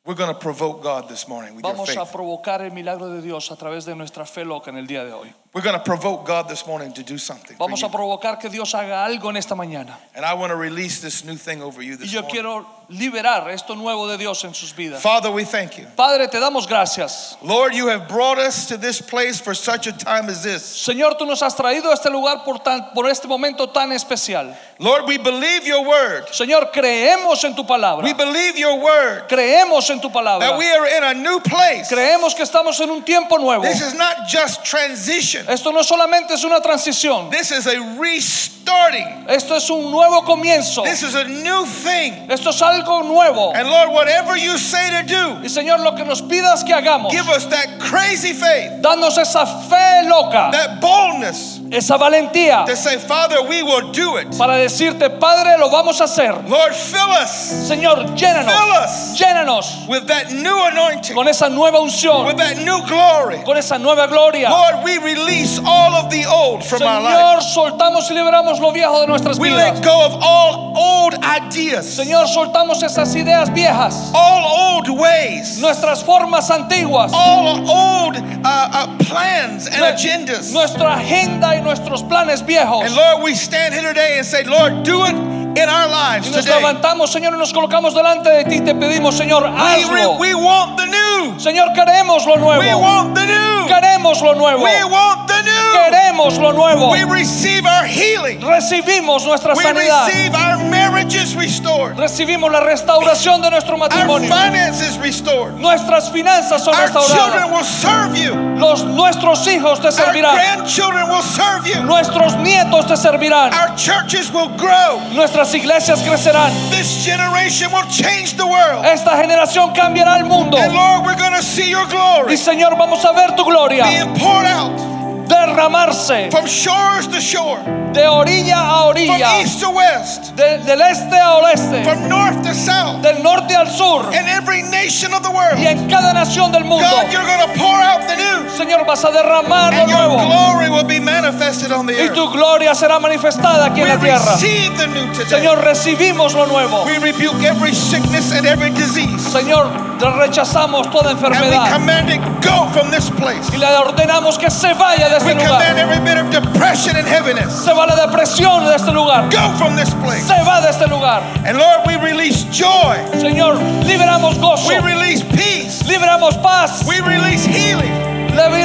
[0.05, 2.13] We're going to provoke God this morning with your Vamos a faith.
[2.13, 5.13] provocar el milagro de Dios a través de nuestra fe loca en el día de
[5.13, 5.33] hoy.
[5.55, 7.57] We're going to provoke God this morning to do something.
[7.59, 9.95] Vamos a provocar que Dios haga algo en esta mañana.
[10.17, 12.35] And I want to release this new thing over you this Y yo morning.
[12.35, 15.01] quiero liberar esto nuevo de Dios en sus vidas.
[15.01, 15.87] Father, we thank you.
[15.97, 17.37] Padre, te damos gracias.
[17.41, 20.63] Lord, you have brought us to this place for such a time as this.
[20.65, 24.57] Señor, tú nos has traído a este lugar por, tan- por este momento tan especial.
[24.81, 26.27] Lord, we believe your word.
[26.33, 28.03] Señor, creemos en tu palabra.
[28.03, 30.41] We believe your word Creemos en tu palabra.
[30.41, 31.89] that we are in a new place.
[31.89, 33.63] Creemos que estamos en un tiempo nuevo.
[33.63, 35.44] This is not just transition.
[35.49, 37.31] Esto no solamente es una transición.
[37.31, 39.27] This is a restarting.
[39.29, 40.83] Esto es un nuevo comienzo.
[40.85, 42.31] This is a new thing.
[42.31, 43.53] Esto es algo nuevo.
[43.55, 47.11] And Lord, whatever you say to do, Y Señor, lo que nos pidas que hagamos,
[47.11, 52.99] give us that crazy faith, danos esa fe loca, that boldness esa valentía to say,
[52.99, 54.37] Father, we will do it.
[54.39, 56.33] para decirte, Padre, lo vamos a hacer.
[56.49, 57.31] Lord, fill us,
[57.69, 62.59] Señor, fill llénanos, us llénanos with that new anointing, con esa nueva unción, with that
[62.59, 63.43] new glory.
[63.45, 64.49] con esa nueva gloria.
[64.51, 67.15] Lord, we release all of the old from our life.
[67.15, 69.75] Señor, soltamos y liberamos lo viejo de nuestras We vidas.
[69.77, 76.03] let go of all old ideas, Señor, soltamos esas ideas viejas, all old ways, nuestras
[76.03, 80.53] formas antiguas, all old uh, uh, plans and agendas.
[80.53, 82.85] nuestra agenda y nuestros planes viejos.
[82.85, 85.15] And Lord, we stand here today and say, Lord, do it
[85.57, 86.61] in our lives Y nos today.
[86.61, 90.19] levantamos, Señor, y nos colocamos delante de ti te pedimos, Señor, We, hazlo.
[90.19, 91.39] we want the new.
[91.39, 92.79] Señor, queremos lo We nuevo.
[92.81, 93.69] want the new.
[93.69, 94.63] Queremos lo nuevo.
[94.65, 95.73] We want the new.
[95.73, 96.91] Queremos lo nuevo.
[96.91, 98.41] We receive our healing.
[98.41, 100.07] Recibimos nuestra We sanidad.
[100.09, 101.97] receive our marriages restored.
[101.97, 104.29] Recibimos la restauración de nuestro Our matrimonio.
[104.29, 105.55] finances restored.
[105.59, 108.35] Nuestras finanzas son Our children will serve you.
[108.59, 110.35] Los, nuestros hijos te Our servirán.
[110.35, 111.83] grandchildren will serve you.
[111.83, 113.53] Nuestros nietos te servirán.
[113.53, 115.01] Our churches will grow.
[115.13, 116.51] Nuestras iglesias crecerán.
[116.71, 118.85] This generation will change the world.
[118.85, 120.57] Esta generación cambiará el mundo.
[120.57, 123.85] And Lord, we're going to see your glory Y Señor, vamos a ver tu gloria
[123.85, 124.94] being poured out
[125.27, 127.59] derramarse from shores to shore,
[127.93, 132.43] de orilla a from orilla, east to west, de- del este a oeste, from north
[132.43, 135.59] to south, del norte al sur in every nation of the world.
[135.59, 136.85] y en cada nación del mundo.
[136.89, 140.17] God, you're going to pour out the new, Señor, vas a derramar lo your nuevo
[140.27, 144.01] glory will be manifested on the y tu gloria será manifestada aquí We en la
[144.05, 144.33] tierra.
[144.33, 145.41] receive the new today.
[145.41, 146.85] Señor, recibimos lo nuevo.
[146.85, 149.71] We rebuke every sickness and every disease, Señor,
[150.19, 153.49] rechazamos toda and we enfermedad command it go from this place.
[153.53, 155.79] y le ordenamos que se vaya de We este command lugar.
[155.79, 159.29] every bit of depression and heaviness Se va la depresión de este lugar.
[159.31, 160.27] go from this place.
[160.27, 161.23] Se va de este lugar.
[161.47, 162.97] And Lord, we release joy.
[163.21, 165.83] Señor, liberamos gozo, We release peace.
[165.87, 167.93] liberamos paz, We release healing.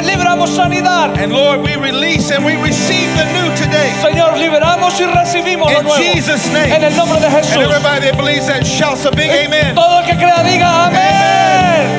[0.06, 1.16] liberamos sanidad.
[1.20, 3.92] And Lord, we release and we receive the new today.
[4.02, 6.02] Señor, liberamos y recibimos lo In nuevo.
[6.02, 6.74] Jesus' name.
[6.74, 7.58] En el nombre de And Jesús.
[7.64, 9.76] everybody that believes that shouts a big amen.
[9.76, 11.99] Todo el que crea diga amén.